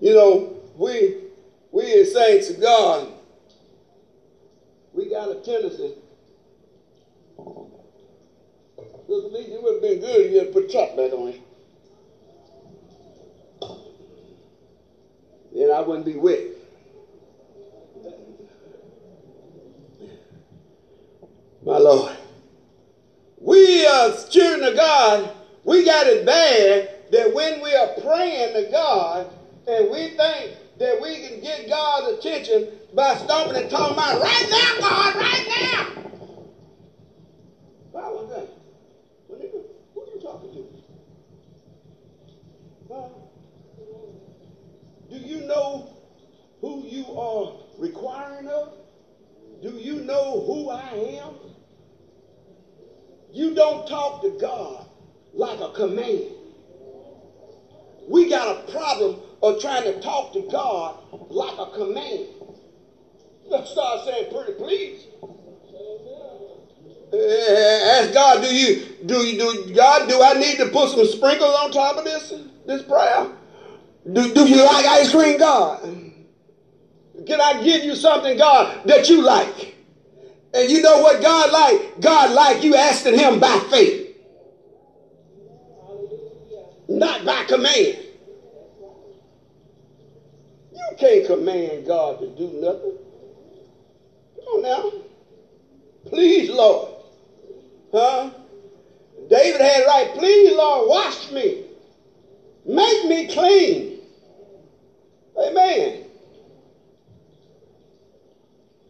[0.00, 1.16] You know, we
[1.70, 3.12] we as saints of God,
[4.94, 5.94] we got a tendency.
[9.10, 11.40] it would have been good if you had put top back on it.
[15.54, 16.40] Then I wouldn't be wet.
[21.64, 22.16] My Lord.
[23.40, 25.30] We as children of God,
[25.64, 29.26] we got it bad that when we are praying to God,
[29.66, 34.46] and we think that we can get God's attention by stopping and talking about right
[34.50, 35.84] now, God, right now.
[37.90, 38.48] Why was that?
[39.28, 39.34] Who
[40.02, 40.66] are you talking to?
[42.92, 43.08] Huh?
[45.10, 45.88] Do you know
[46.60, 48.72] who you are requiring of?
[49.62, 51.34] Do you know who I am?
[53.32, 54.86] You don't talk to God
[55.34, 56.37] like a command.
[58.08, 60.98] We got a problem of trying to talk to God
[61.30, 62.26] like a command.
[63.46, 65.04] Let's start saying pretty please.
[67.12, 70.08] Uh, ask God, do you do you do God?
[70.08, 72.32] Do I need to put some sprinkles on top of this
[72.66, 73.30] this prayer?
[74.10, 75.82] Do, do you like ice cream, God?
[77.26, 79.74] Can I give you something, God, that you like?
[80.54, 82.00] And you know what God like?
[82.00, 84.07] God like you asking him by faith.
[86.88, 87.96] Not by command.
[90.72, 92.94] You can't command God to do nothing.
[94.36, 94.92] Come on now.
[96.06, 96.90] Please, Lord.
[97.92, 98.30] Huh?
[99.28, 100.12] David had right.
[100.14, 101.58] Please, Lord, wash me.
[102.66, 103.98] Make me clean.
[105.38, 106.04] Amen.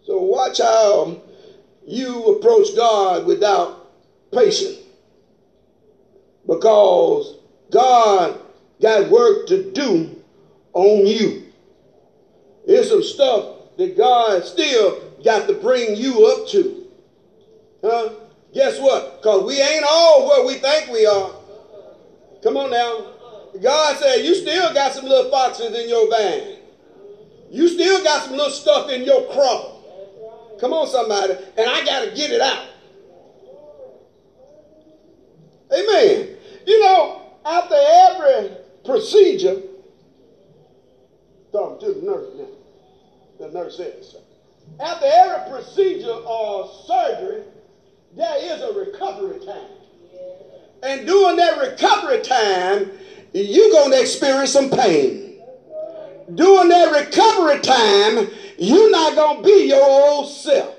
[0.05, 1.17] So watch how
[1.87, 3.75] you approach God without
[4.33, 4.79] patience.
[6.47, 7.38] Because
[7.71, 8.41] God
[8.81, 10.23] got work to do
[10.73, 11.53] on you.
[12.67, 16.87] There's some stuff that God still got to bring you up to.
[17.83, 18.11] Huh?
[18.53, 19.19] Guess what?
[19.21, 21.33] Because we ain't all where we think we are.
[22.43, 23.13] Come on now.
[23.61, 26.59] God said, You still got some little foxes in your van.
[27.51, 30.61] You still got some little stuff in your crop.
[30.61, 31.35] Come on, somebody.
[31.57, 32.67] And I got to get it out.
[35.73, 36.37] Amen.
[36.67, 39.63] You know, after every procedure,
[41.51, 42.47] talking to the nurse now.
[43.41, 44.17] The nurse says,
[44.81, 47.45] after every procedure or surgery,
[48.17, 49.71] there is a recovery time.
[50.83, 52.91] And during that recovery time,
[53.33, 55.41] you're going to experience some pain.
[56.35, 58.29] During that recovery time,
[58.59, 60.75] you're not going to be your old self.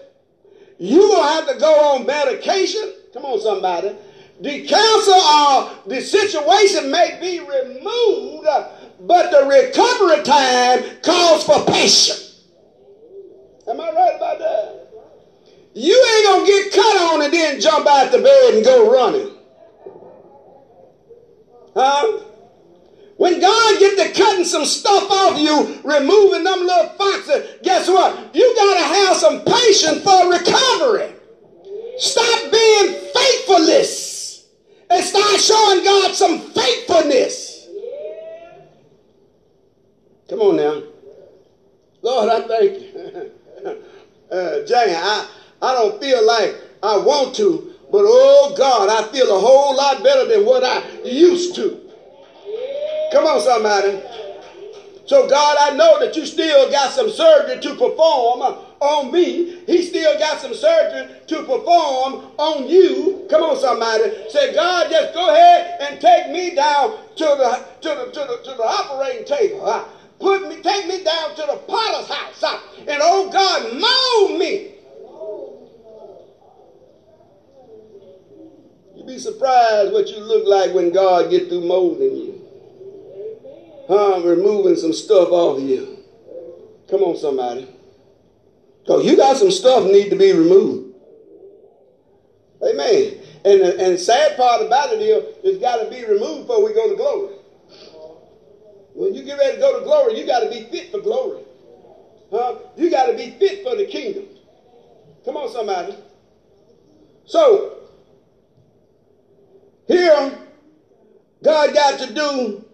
[0.78, 2.94] You're going to have to go on medication.
[3.14, 3.96] Come on, somebody.
[4.42, 8.70] The cancer or the situation may be removed, uh,
[9.02, 12.46] but the recovery time calls for patience.
[13.68, 14.88] Am I right about that?
[15.74, 19.36] You ain't to get cut on and then jump out the bed and go running.
[21.76, 22.24] Huh?
[23.18, 28.34] When God get to cutting some stuff off you, removing them little foxes, guess what?
[28.34, 31.14] You got to have some patience for recovery.
[31.98, 34.09] Stop being faithfulness
[34.90, 37.68] and start showing God some faithfulness.
[40.30, 40.84] Come on now.
[42.02, 43.32] Lord, I thank you.
[44.32, 45.28] uh, Jane, I,
[45.62, 50.04] I don't feel like I want to, but oh God, I feel a whole lot
[50.04, 51.90] better than what I used to.
[53.12, 54.02] Come on, somebody.
[55.08, 59.62] So, God, I know that you still got some surgery to perform on me.
[59.66, 63.26] He still got some surgery to perform on you.
[63.30, 64.30] Come on, somebody.
[64.30, 68.38] Say, God, just go ahead and take me down to the to the to the,
[68.44, 69.66] to the operating table.
[69.66, 69.86] Uh,
[70.20, 72.44] put me, take me down to the potter's house.
[72.44, 74.72] Uh, and oh God, mold me.
[78.96, 82.40] You'd be surprised what you look like when God get through molding you
[83.90, 85.98] huh, removing some stuff off of you.
[86.90, 87.68] Come on, somebody.
[88.90, 90.96] Because you got some stuff need to be removed.
[92.68, 93.20] Amen.
[93.46, 96.74] And the, and sad part about it is, it's got to be removed before we
[96.74, 97.36] go to glory.
[98.96, 101.44] When you get ready to go to glory, you got to be fit for glory.
[102.32, 102.56] Huh?
[102.78, 104.26] You got to be fit for the kingdom.
[105.24, 105.96] Come on, somebody.
[107.28, 107.82] So,
[109.86, 110.36] here,
[111.44, 112.66] God got to do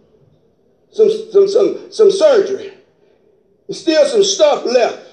[0.93, 2.74] some, some, some, some surgery.
[3.68, 5.05] There's still some stuff left.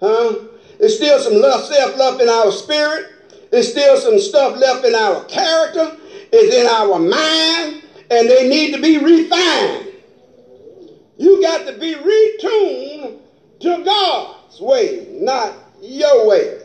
[0.00, 0.34] Huh?
[0.78, 3.06] There's still some stuff left in our spirit.
[3.50, 5.96] There's still some stuff left in our character.
[6.32, 7.84] It's in our mind.
[8.10, 9.88] And they need to be refined.
[11.18, 13.20] You got to be retuned
[13.60, 16.62] to God's way, not your way.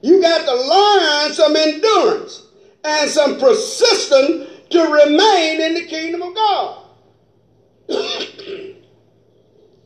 [0.00, 2.46] You got to learn some endurance
[2.84, 6.84] and some persistence to remain in the kingdom of God.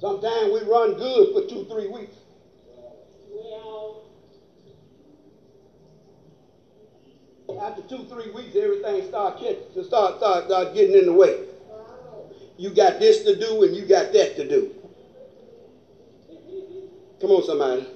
[0.01, 2.20] Sometimes we run good for two, three weeks.
[7.61, 11.45] After two, three weeks, everything start catching, start, start, start getting in the way.
[12.57, 14.75] You got this to do and you got that to do.
[17.21, 17.87] Come on, somebody.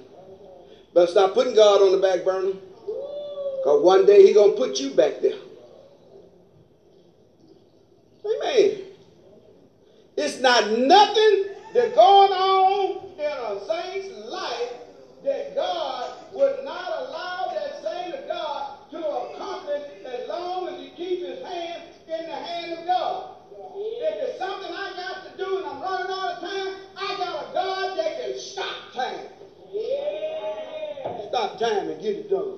[0.93, 2.53] But stop putting God on the back burner.
[2.53, 5.37] Because one day He going to put you back there.
[8.23, 8.81] Amen.
[10.15, 14.73] It's not nothing that's going on in a saint's life
[15.23, 17.64] that God would not allow that
[19.01, 23.31] to accomplish as long as he keeps his hand in the hand of God.
[23.77, 27.49] If it's something I got to do and I'm running out of time, I got
[27.49, 29.27] a God that can stop time.
[31.27, 32.53] Stop time and get it done.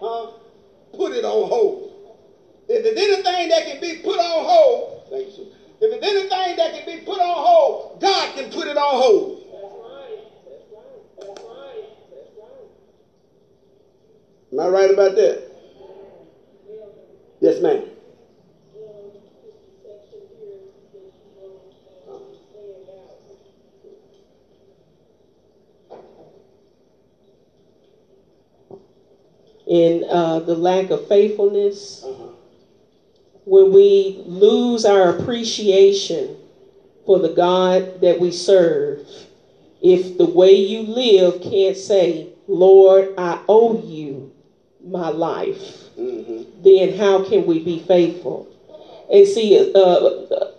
[0.00, 0.26] Huh?
[0.92, 1.90] Put it on hold.
[2.68, 5.46] If there's anything that can be put on hold, thank you.
[5.80, 9.39] If there's anything that can be put on hold, God can put it on hold.
[14.52, 15.42] Am I right about that?
[17.40, 17.84] Yes, ma'am.
[29.66, 32.26] In uh, the lack of faithfulness, Uh-huh.
[33.44, 36.36] when we lose our appreciation
[37.06, 39.06] for the God that we serve,
[39.82, 44.29] if the way you live can't say, Lord, I owe you
[44.90, 46.62] my life, Mm-hmm.
[46.62, 48.48] then how can we be faithful?
[49.12, 50.10] And see, uh,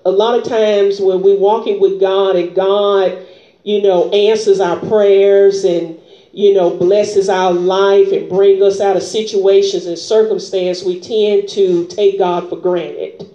[0.05, 3.17] a lot of times when we're walking with God and God,
[3.63, 5.97] you know, answers our prayers and,
[6.31, 11.47] you know, blesses our life and bring us out of situations and circumstance, we tend
[11.49, 13.27] to take God for granted.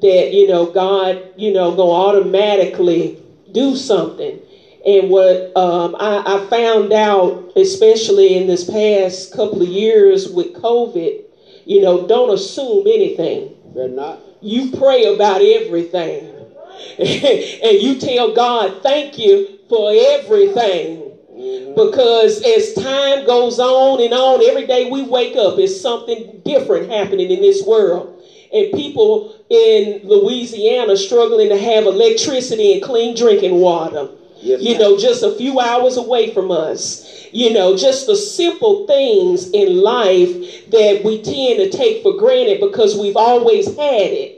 [0.00, 3.16] That, you know, God, you know, go automatically
[3.52, 4.40] do something.
[4.84, 10.54] And what um, I, I found out, especially in this past couple of years with
[10.54, 11.22] COVID,
[11.64, 13.54] you know, don't assume anything.
[13.74, 14.18] Better not.
[14.40, 16.28] You pray about everything.
[16.98, 21.12] and you tell God, thank you for everything.
[21.32, 21.74] Mm-hmm.
[21.74, 26.90] Because as time goes on and on, every day we wake up, it's something different
[26.90, 28.20] happening in this world.
[28.52, 34.08] And people in Louisiana struggling to have electricity and clean drinking water.
[34.42, 37.28] Yes, you know, just a few hours away from us.
[37.32, 40.30] You know, just the simple things in life
[40.70, 44.32] that we tend to take for granted because we've always had it.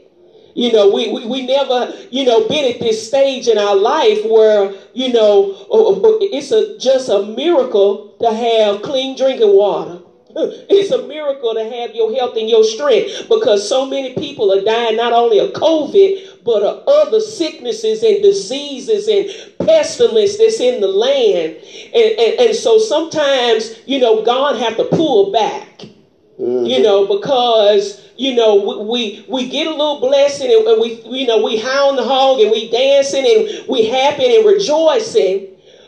[0.55, 4.25] You know, we, we, we never, you know, been at this stage in our life
[4.25, 10.01] where, you know, uh, uh, it's a, just a miracle to have clean drinking water.
[10.37, 14.59] It's a miracle to have your health and your strength because so many people are
[14.61, 20.81] dying not only of COVID, but of other sicknesses and diseases and pestilence that's in
[20.81, 21.57] the land.
[21.95, 25.87] And, and, and so sometimes, you know, God have to pull back
[26.39, 26.67] Mm-hmm.
[26.67, 31.29] you know, because you know we, we get a little blessing and, and we you
[31.29, 35.47] know we hound the hog and we dancing and we happy and rejoicing,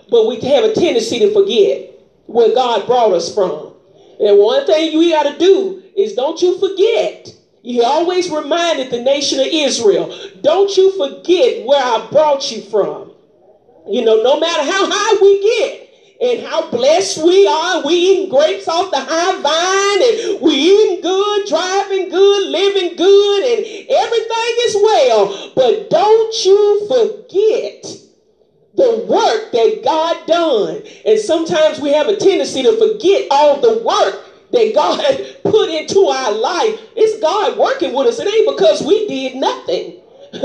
[0.09, 1.91] but we have a tendency to forget
[2.27, 3.75] where God brought us from.
[4.21, 7.36] And one thing we got to do is don't you forget.
[7.67, 13.13] He always reminded the nation of Israel, don't you forget where I brought you from.
[13.89, 15.89] You know, no matter how high we get
[16.21, 20.03] and how blessed we are, we eating grapes off the high vine
[20.33, 25.53] and we eating good, driving good, living good, and everything is well.
[25.57, 27.97] But don't you forget
[28.77, 30.85] the work that God done.
[31.05, 35.01] And sometimes we have a tendency to forget all the work that God
[35.45, 36.81] put into our life.
[36.97, 38.21] It's God working with us.
[38.21, 39.95] It ain't because we did nothing.
[40.33, 40.43] it,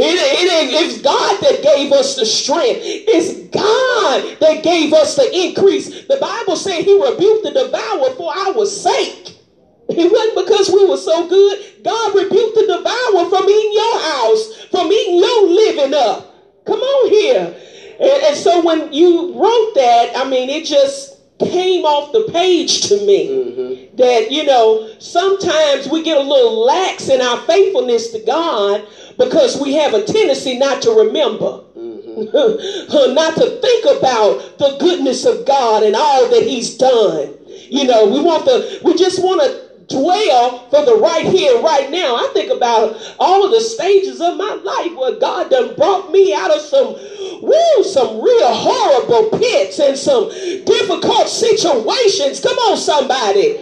[0.00, 2.80] it it's God that gave us the strength.
[2.82, 5.88] It's God that gave us the increase.
[6.06, 9.34] The Bible said he rebuked the devourer for our sake.
[9.90, 11.58] It wasn't because we were so good.
[11.82, 16.26] God rebuked the devourer from eating your house, from eating your living up.
[16.66, 17.52] Come on here.
[18.00, 21.11] And, and so when you wrote that, I mean, it just
[21.50, 23.96] came off the page to me Mm-hmm.
[23.96, 28.86] that you know sometimes we get a little lax in our faithfulness to God
[29.18, 31.64] because we have a tendency not to remember.
[33.14, 37.34] Not to think about the goodness of God and all that he's done.
[37.46, 39.61] You know we want the we just want to
[39.92, 42.16] dwell for the right here right now.
[42.16, 46.34] I think about all of the stages of my life where god done brought me
[46.34, 46.96] out of some
[47.42, 50.28] woo some real horrible pits and some
[50.64, 52.40] difficult situations.
[52.40, 53.58] Come on somebody.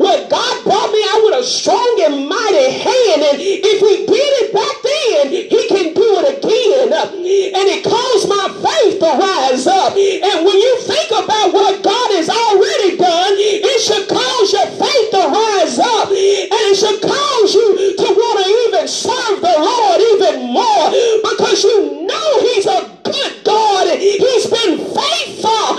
[0.00, 4.32] Where god brought me out with a strong and mighty hand and if he did
[4.42, 6.88] it back then he can do it again.
[6.92, 9.92] And it caused my faith to rise up.
[9.94, 15.10] And when you think about what god has already done it should cause your faith
[15.12, 19.54] to rise rise up and it should cause you to want to even serve the
[19.58, 20.90] Lord even more
[21.22, 23.98] because you know he's a good God.
[23.98, 25.78] He's been faithful.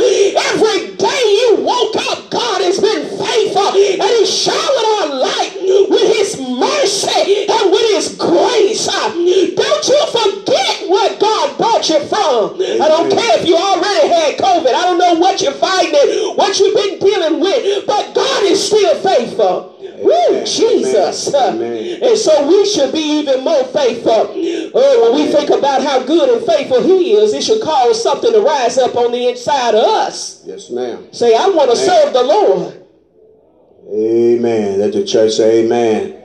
[0.53, 5.53] Every day you woke up, God has been faithful and he showered our light
[5.89, 8.85] with his mercy and with his grace.
[8.85, 12.61] Don't you forget what God brought you from.
[12.61, 14.73] I don't care if you already had COVID.
[14.73, 18.95] I don't know what you're fighting, what you've been dealing with, but God is still
[19.01, 19.78] faithful.
[20.09, 21.33] Woo, Jesus.
[21.33, 22.03] Amen.
[22.03, 24.33] And so we should be even more faithful.
[24.73, 28.31] Oh, when we think about how good and faithful He is, it should cause something
[28.31, 30.43] to rise up on the inside of us.
[30.45, 31.13] Yes, ma'am.
[31.13, 32.75] Say, I want to serve the Lord.
[33.91, 34.79] Amen.
[34.79, 36.15] Let the church say amen.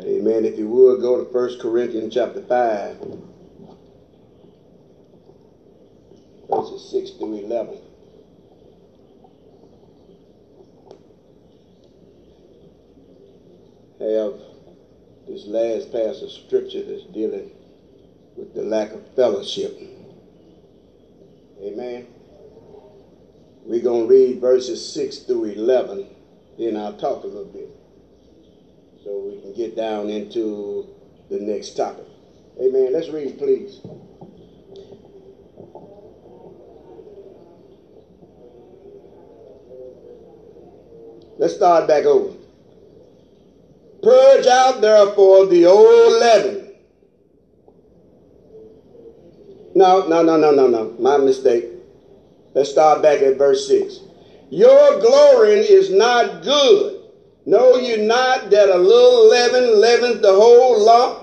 [0.00, 0.44] Amen.
[0.44, 2.96] If you would go to 1 Corinthians chapter 5,
[6.50, 7.78] verses 6 through 11.
[14.04, 14.34] Have
[15.26, 17.50] this last passage of scripture that's dealing
[18.36, 19.80] with the lack of fellowship.
[21.62, 22.06] Amen.
[23.64, 26.06] We're going to read verses 6 through 11,
[26.58, 27.70] then I'll talk a little bit
[29.02, 30.86] so we can get down into
[31.30, 32.04] the next topic.
[32.60, 32.92] Amen.
[32.92, 33.80] Let's read, please.
[41.38, 42.43] Let's start back over.
[44.04, 46.72] Purge out therefore the old leaven.
[49.74, 50.94] No, no, no, no, no, no.
[50.98, 51.64] My mistake.
[52.54, 54.00] Let's start back at verse 6.
[54.50, 57.00] Your glorying is not good.
[57.46, 61.20] Know you not that a little leaven leavens the whole lump?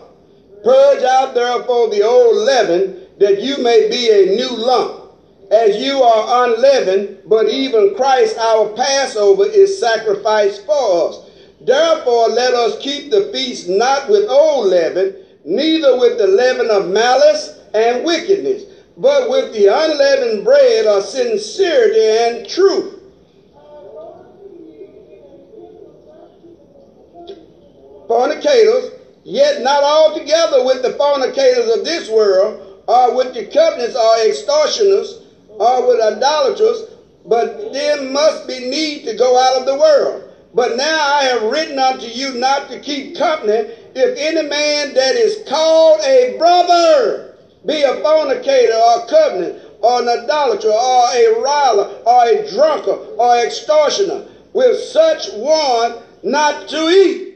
[0.63, 5.11] Purge out therefore the old leaven, that you may be a new lump.
[5.51, 11.30] As you are unleavened, but even Christ our Passover is sacrificed for us.
[11.63, 16.89] Therefore let us keep the feast not with old leaven, neither with the leaven of
[16.89, 18.63] malice and wickedness,
[18.97, 22.97] but with the unleavened bread of sincerity and truth.
[28.07, 28.91] Fornicators,
[29.23, 35.21] yet not altogether with the fornicators of this world, or with the covenants, or extortioners,
[35.47, 36.83] or with idolaters,
[37.25, 40.20] but them must be need to go out of the world.
[40.53, 45.15] But now I have written unto you not to keep company if any man that
[45.15, 51.41] is called a brother be a fornicator or a covenant or an idolater or a
[51.41, 57.33] riler or a drunkard or extortioner with such one not to eat.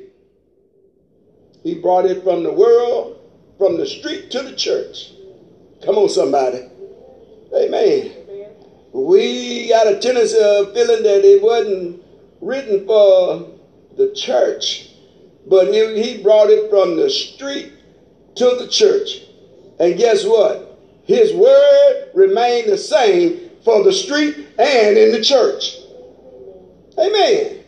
[1.64, 3.18] He brought it from the world,
[3.58, 5.12] from the street to the church.
[5.84, 6.64] Come on, somebody.
[7.56, 8.12] Amen.
[8.92, 12.05] We got a tendency of feeling that it wasn't
[12.46, 13.50] written for
[13.98, 14.90] the church,
[15.48, 17.74] but he, he brought it from the street
[18.36, 19.22] to the church.
[19.80, 20.80] And guess what?
[21.06, 25.78] His word remained the same for the street and in the church.
[27.00, 27.64] Amen.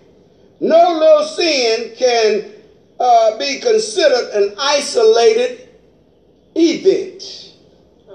[0.60, 2.54] No little sin can
[3.00, 5.70] uh, be considered an isolated
[6.56, 7.54] event.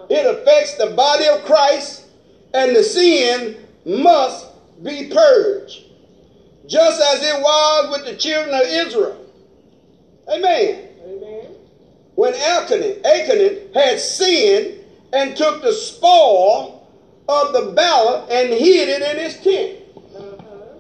[0.09, 2.07] It affects the body of Christ,
[2.55, 4.47] and the sin must
[4.83, 5.92] be purged
[6.73, 9.27] just as it was with the children of Israel.
[10.27, 10.89] Amen.
[11.05, 11.47] Amen.
[12.15, 16.89] When Achan, Achan had sinned and took the spoil
[17.29, 19.81] of the ballot and hid it in his tent.
[20.17, 20.79] Uh-huh.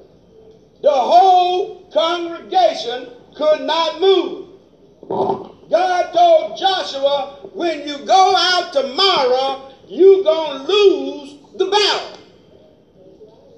[0.80, 4.48] The whole congregation could not move.
[5.70, 12.21] God told Joshua, when you go out tomorrow, you're going to lose the battle.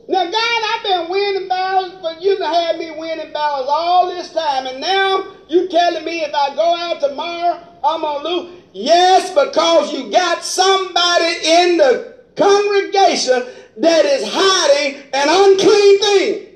[0.06, 4.32] Now, God, I've been winning battles, but you have had me winning battles all this
[4.32, 8.60] time, and now you're telling me if I go out tomorrow, I'm gonna lose?
[8.74, 13.44] Yes, because you got somebody in the congregation
[13.78, 16.48] that is hiding an unclean thing.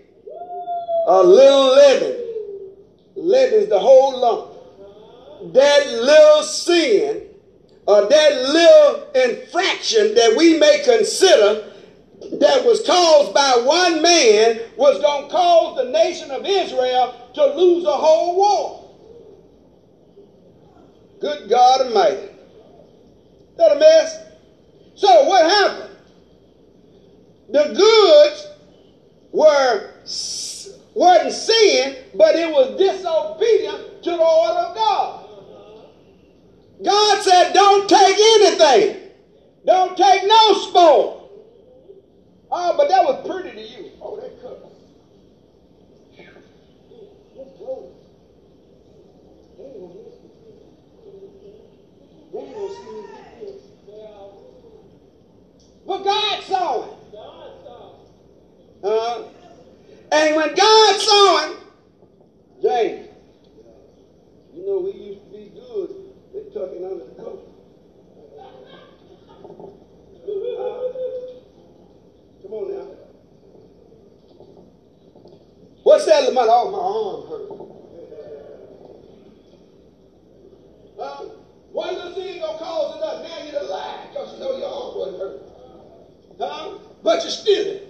[1.06, 2.16] A little leaven.
[3.16, 5.54] Leaven is the whole lump.
[5.54, 7.28] That little sin,
[7.86, 11.72] or that little infraction that we may consider
[12.20, 17.46] that was caused by one man was going to cause the nation of Israel to
[17.54, 18.84] lose a whole war.
[21.20, 22.28] Good God Almighty.
[23.56, 24.20] That a mess?
[24.94, 25.96] So what happened?
[27.50, 28.46] The goods
[29.32, 29.90] were
[30.94, 35.28] wasn't sin, but it was disobedient to the order of God.
[36.82, 39.10] God said, "Don't take anything.
[39.64, 41.17] Don't take no spoil."
[42.50, 43.90] Oh, but that was pretty to you.
[44.00, 44.64] Oh, that cooked.
[55.86, 56.90] But God saw it.
[58.84, 59.22] Uh,
[60.12, 61.56] and when God saw him,
[62.62, 63.08] James,
[64.52, 65.90] you know we used to be good
[66.36, 67.48] at tucking under the coat.
[72.48, 72.86] Come on now.
[75.82, 76.48] What's that, Lamont?
[76.50, 77.48] Oh, my arm hurt.
[80.98, 81.24] Huh?
[81.72, 83.22] One little thing gonna cause enough.
[83.22, 85.42] Now you're the lie because you know your arm wasn't hurt.
[86.38, 86.78] Huh?
[87.02, 87.82] But you're stealing.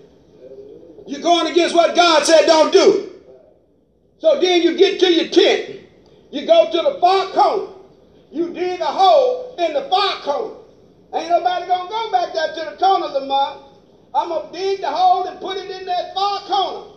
[1.07, 3.13] You're going against what God said don't do.
[4.19, 5.87] So then you get to your tent.
[6.33, 7.75] You go to the far corner.
[8.33, 10.57] You dig a hole in the far corner.
[11.15, 13.68] Ain't nobody gonna go back there to the corner of the mud.
[14.15, 16.95] I'm gonna dig the hole and put it in that far corner.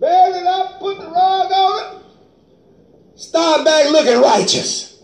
[0.00, 3.20] Bury it up, put the rug on it.
[3.20, 5.02] Start back looking righteous.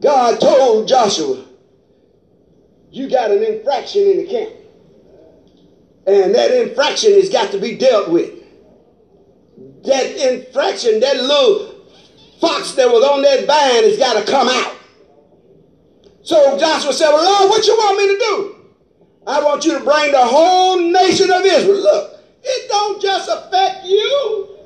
[0.00, 1.44] God told Joshua,
[2.90, 4.52] you got an infraction in the camp.
[6.06, 8.30] And that infraction has got to be dealt with.
[9.84, 11.73] That infraction, that little
[12.44, 14.76] fox that was on that vine has got to come out.
[16.22, 18.56] So Joshua said, Well, Lord, what you want me to do?
[19.26, 21.80] I want you to bring the whole nation of Israel.
[21.80, 24.58] Look, it don't just affect you.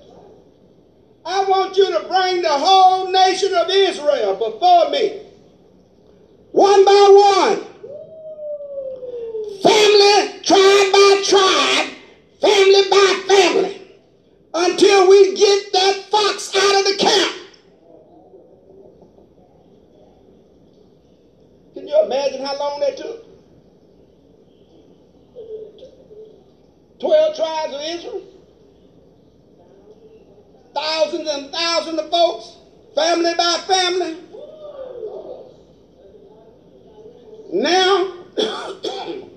[1.24, 5.22] I want you to bring the whole nation of Israel before me.
[6.50, 7.06] One by
[7.46, 7.64] one.
[9.62, 11.90] Family, tribe by tribe,
[12.40, 13.82] family by family.
[14.54, 17.37] Until we get that fox out of the camp.
[21.88, 23.24] Can you imagine how long that took?
[27.00, 28.22] Twelve tribes of Israel,
[30.74, 32.58] thousands and thousands of folks,
[32.94, 34.18] family by family.
[37.54, 38.12] Now,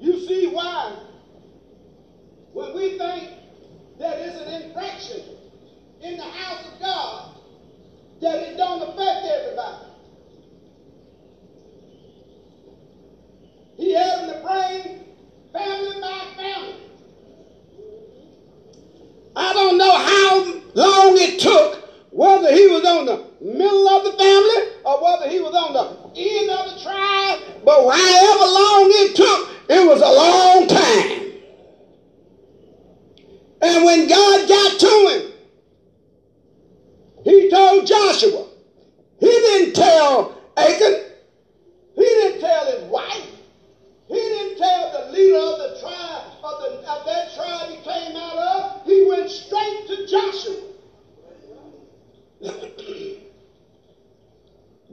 [0.00, 0.98] you see why
[2.52, 3.30] when we think
[4.00, 5.22] that it's an infraction
[6.02, 7.36] in the house of God,
[8.20, 9.89] that it don't affect everybody.
[13.80, 15.04] He had them to bring
[15.54, 16.74] family by family.
[19.34, 24.12] I don't know how long it took, whether he was on the middle of the
[24.12, 29.16] family or whether he was on the end of the tribe, but however long it
[29.16, 31.20] took, it was a long time.
[33.62, 35.32] And when God got to him,
[37.24, 38.44] he told Joshua,
[39.20, 41.00] he didn't tell Achan,
[41.94, 43.29] he didn't tell his wife,
[44.60, 48.84] tell the leader of the tribe, of, the, of that tribe he came out of.
[48.84, 50.56] He went straight to Joshua.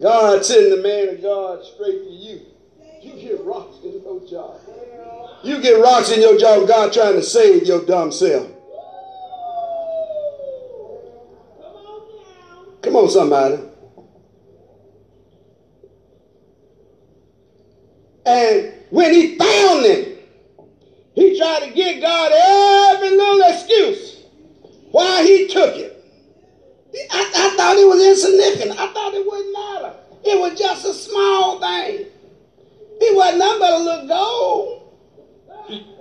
[0.01, 2.41] God send the man of God straight to you.
[3.01, 4.59] You get rocks in your job.
[5.43, 8.47] You get rocks in your job, God trying to save your dumb self.
[12.81, 13.59] Come on, somebody.
[18.25, 20.05] And when he found them,
[21.13, 24.17] he tried to give God every little excuse
[24.91, 25.93] why he took it.
[27.11, 28.79] I, I thought it was insignificant.
[28.79, 29.95] I thought it wouldn't matter.
[30.23, 32.07] It was just a small thing.
[32.99, 34.83] It wasn't nothing but a little gold.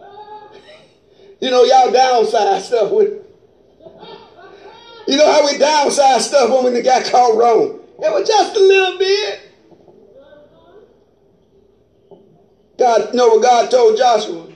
[1.38, 3.22] You know, y'all downsize stuff with.
[5.06, 7.80] You know how we downsize stuff when we got caught wrong.
[7.98, 9.45] It was just a little bit.
[12.78, 14.46] God, know what God told Joshua?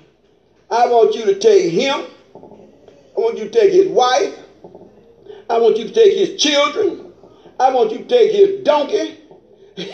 [0.70, 2.04] I want you to take him.
[2.34, 4.38] I want you to take his wife.
[5.48, 7.12] I want you to take his children.
[7.58, 9.18] I want you to take his donkey.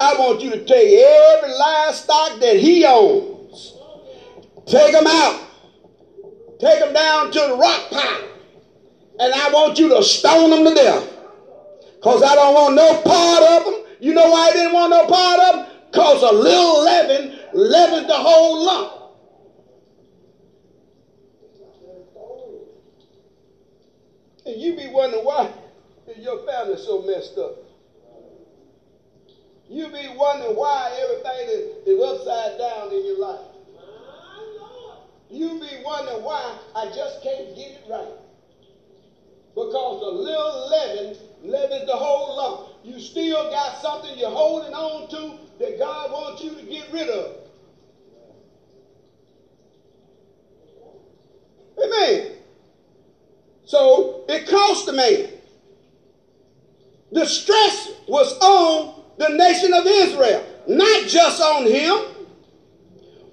[0.00, 3.74] I want you to take every livestock that he owns.
[4.66, 5.40] Take them out.
[6.60, 8.28] Take them down to the rock pile.
[9.20, 11.12] And I want you to stone them to death.
[11.96, 13.84] Because I don't want no part of them.
[14.00, 15.76] You know why I didn't want no part of them?
[15.90, 18.92] Because a little leaven leavens the whole lump.
[24.46, 25.52] And you be wondering why
[26.16, 27.56] your family's so messed up.
[29.68, 33.44] You be wondering why everything is, is upside down in your life.
[35.30, 38.08] You be wondering why I just can't get it right.
[39.54, 42.68] Because a little leaven leavens the whole lump.
[42.84, 47.10] You still got something you're holding on to that God wants you to get rid
[47.10, 47.47] of.
[51.82, 52.32] Amen.
[53.64, 55.28] So it cost the man.
[57.12, 62.26] The stress was on the nation of Israel, not just on him.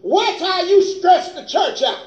[0.01, 2.05] Watch how you stress the church out.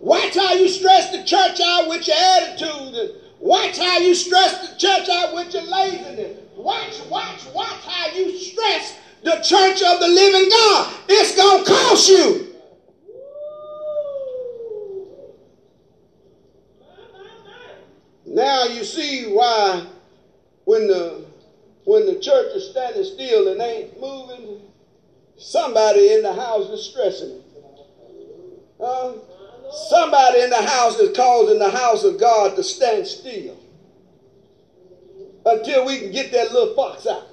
[0.00, 3.20] Watch how you stress the church out with your attitude.
[3.38, 6.38] Watch how you stress the church out with your laziness.
[6.56, 10.94] Watch, watch, watch how you stress the church of the living God.
[11.08, 12.51] It's going to cost you.
[18.42, 19.86] Now you see why
[20.64, 21.24] when the
[21.84, 24.62] when the church is standing still and ain't moving,
[25.38, 27.40] somebody in the house is stressing.
[29.88, 33.60] Somebody in the house is causing the house of God to stand still
[35.46, 37.28] until we can get that little fox out.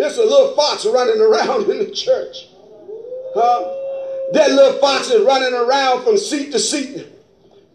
[0.00, 2.48] It's a little fox running around in the church.
[3.34, 4.32] Huh?
[4.32, 7.06] That little fox is running around from seat to seat,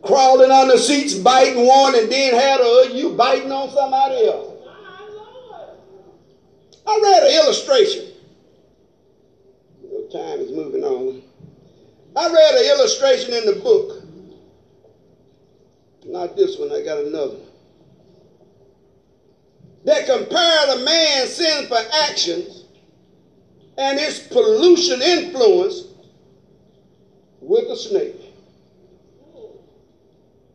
[0.02, 4.48] crawling on the seats, biting one, and then had a you biting on somebody else.
[6.88, 8.08] I read an illustration.
[10.12, 11.22] time is moving on.
[12.16, 14.04] I read an illustration in the book.
[16.06, 17.38] Not this one, I got another.
[19.86, 21.78] That compared a man's sinful
[22.10, 22.66] actions
[23.78, 25.86] and his pollution influence
[27.40, 28.21] with a snake.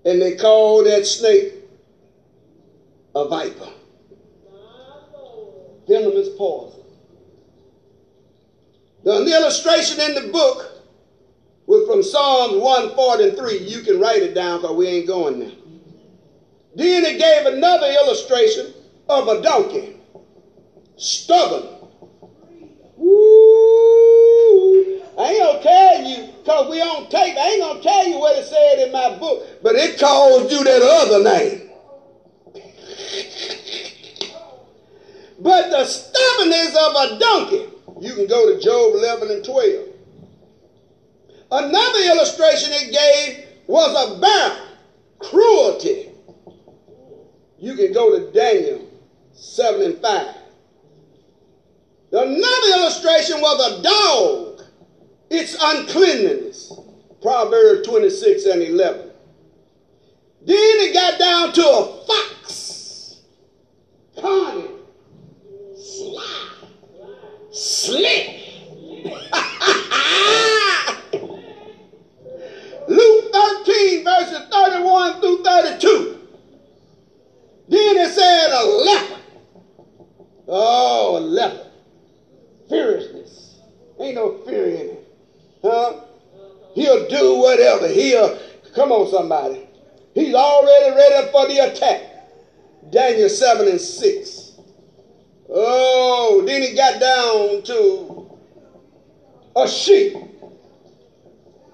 [0.06, 1.52] And they call that snake
[3.14, 3.68] a viper
[5.86, 6.80] venomous poison.
[9.04, 10.82] Then the illustration in the book
[11.66, 13.58] was from Psalms 143.
[13.58, 15.52] You can write it down because we ain't going there.
[16.74, 18.74] Then it gave another illustration
[19.08, 19.96] of a donkey,
[20.96, 21.68] stubborn.
[22.96, 25.02] Woo!
[25.18, 27.36] I ain't gonna tell you because we on tape.
[27.36, 30.62] I ain't gonna tell you what it said in my book, but it calls you
[30.64, 31.70] that other name.
[35.38, 37.66] But the stubbornness of a donkey,
[38.00, 39.88] you can go to Job 11 and 12.
[41.50, 44.58] Another illustration it gave was a bear,
[45.18, 46.10] cruelty.
[47.58, 48.86] You can go to Daniel
[49.32, 50.34] 7 and 5.
[52.12, 54.45] Another illustration was a dog,
[55.30, 56.72] its uncleanliness.
[57.22, 59.10] Proverbs 26 and 11.
[60.46, 63.20] Then it got down to a fox,
[64.20, 64.78] cunning,
[65.74, 66.48] sly,
[67.50, 68.42] slick.
[72.88, 76.20] Luke 13, verses 31 through 32.
[77.68, 79.24] Then it said a leopard.
[80.46, 81.72] Oh, a leopard.
[82.68, 83.58] Fierceness.
[83.98, 84.95] Ain't no fear in it.
[85.62, 86.00] Huh?
[86.74, 87.88] He'll do whatever.
[87.88, 88.38] He'll,
[88.74, 89.66] come on, somebody.
[90.14, 92.02] He's already ready for the attack.
[92.90, 94.52] Daniel 7 and 6.
[95.48, 98.38] Oh, then he got down to
[99.56, 100.16] a sheep.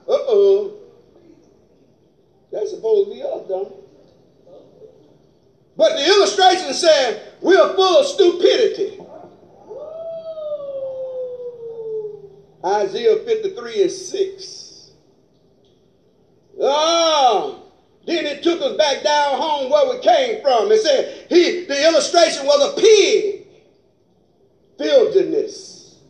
[0.09, 0.78] Uh oh.
[2.53, 3.74] That's supposed to be us, don't?
[5.76, 9.02] But the illustration said we're full of stupidity.
[12.65, 14.91] Isaiah 53 and 6.
[16.63, 17.59] Ah,
[18.07, 20.71] then it took us back down home where we came from.
[20.71, 23.47] It said he the illustration was a pig
[24.79, 26.01] filthiness.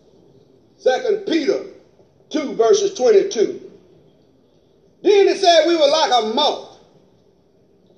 [0.77, 1.65] Second Peter
[2.31, 3.71] 2, verses 22.
[5.03, 6.79] Then it said we were like a moth.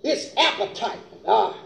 [0.03, 0.99] It's appetite.
[1.27, 1.57] Ah,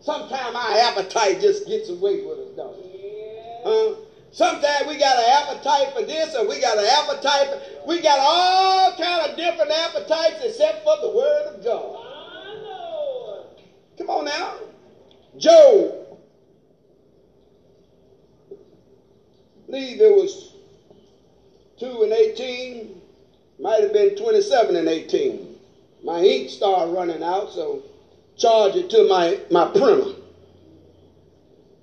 [0.00, 3.62] sometimes our appetite just gets away with us, don't it?
[3.64, 8.00] Uh, sometimes we got an appetite for this, or we got an appetite for, we
[8.00, 12.04] got all kind of different appetites except for the word of God.
[13.96, 14.54] Come on now.
[15.36, 16.08] Job
[19.68, 20.52] believe it was
[21.78, 23.00] 2 and 18,
[23.58, 25.58] might have been 27 and 18.
[26.02, 27.82] My ink started running out, so
[28.36, 30.14] charge it to my, my printer.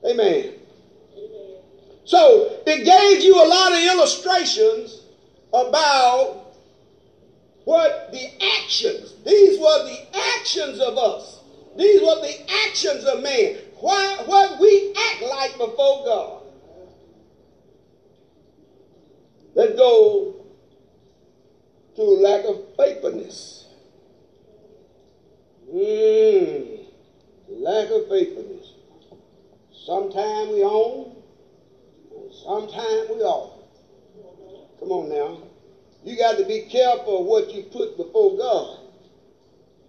[0.06, 0.55] Amen.
[2.06, 5.02] So it gave you a lot of illustrations
[5.52, 6.46] about
[7.66, 8.28] what the
[8.62, 10.06] actions, these were the
[10.38, 11.40] actions of us.
[11.76, 13.58] These were the actions of man.
[13.80, 16.42] Why, what we act like before God.
[19.56, 20.46] Let's go
[21.96, 23.66] to lack of faithfulness.
[25.74, 26.86] Mm,
[27.50, 28.74] lack of faithfulness.
[29.86, 31.15] Sometime we own,
[32.44, 33.52] sometime we off.
[34.80, 35.40] Come on now.
[36.04, 38.80] You got to be careful of what you put before God.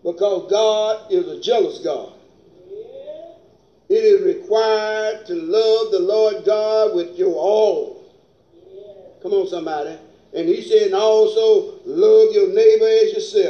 [0.02, 2.12] Because God is a jealous God.
[3.88, 7.96] It is required to love the Lord God with your all
[9.26, 9.98] Come on, somebody.
[10.34, 13.44] And he said, and also love your neighbor as yourself.